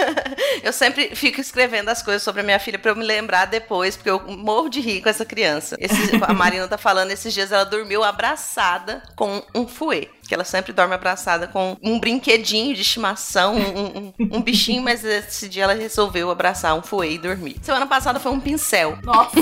[0.62, 1.40] eu sempre fico
[1.78, 4.68] escrevendo as coisas sobre a minha filha para eu me lembrar depois, porque eu morro
[4.68, 5.76] de rir com essa criança.
[5.78, 10.44] Esse, a Marina tá falando, esses dias ela dormiu abraçada com um fuê que ela
[10.44, 15.64] sempre dorme abraçada com um brinquedinho de estimação, um, um, um, bichinho, mas esse dia
[15.64, 17.56] ela resolveu abraçar um fuê e dormir.
[17.62, 18.98] Semana passada foi um pincel.
[19.02, 19.38] Nossa,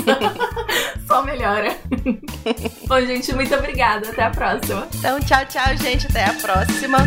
[1.05, 1.77] só melhora.
[2.87, 4.11] Bom, gente, muito obrigada.
[4.11, 4.87] Até a próxima.
[4.95, 6.07] Então, tchau, tchau, gente.
[6.07, 6.99] Até a próxima.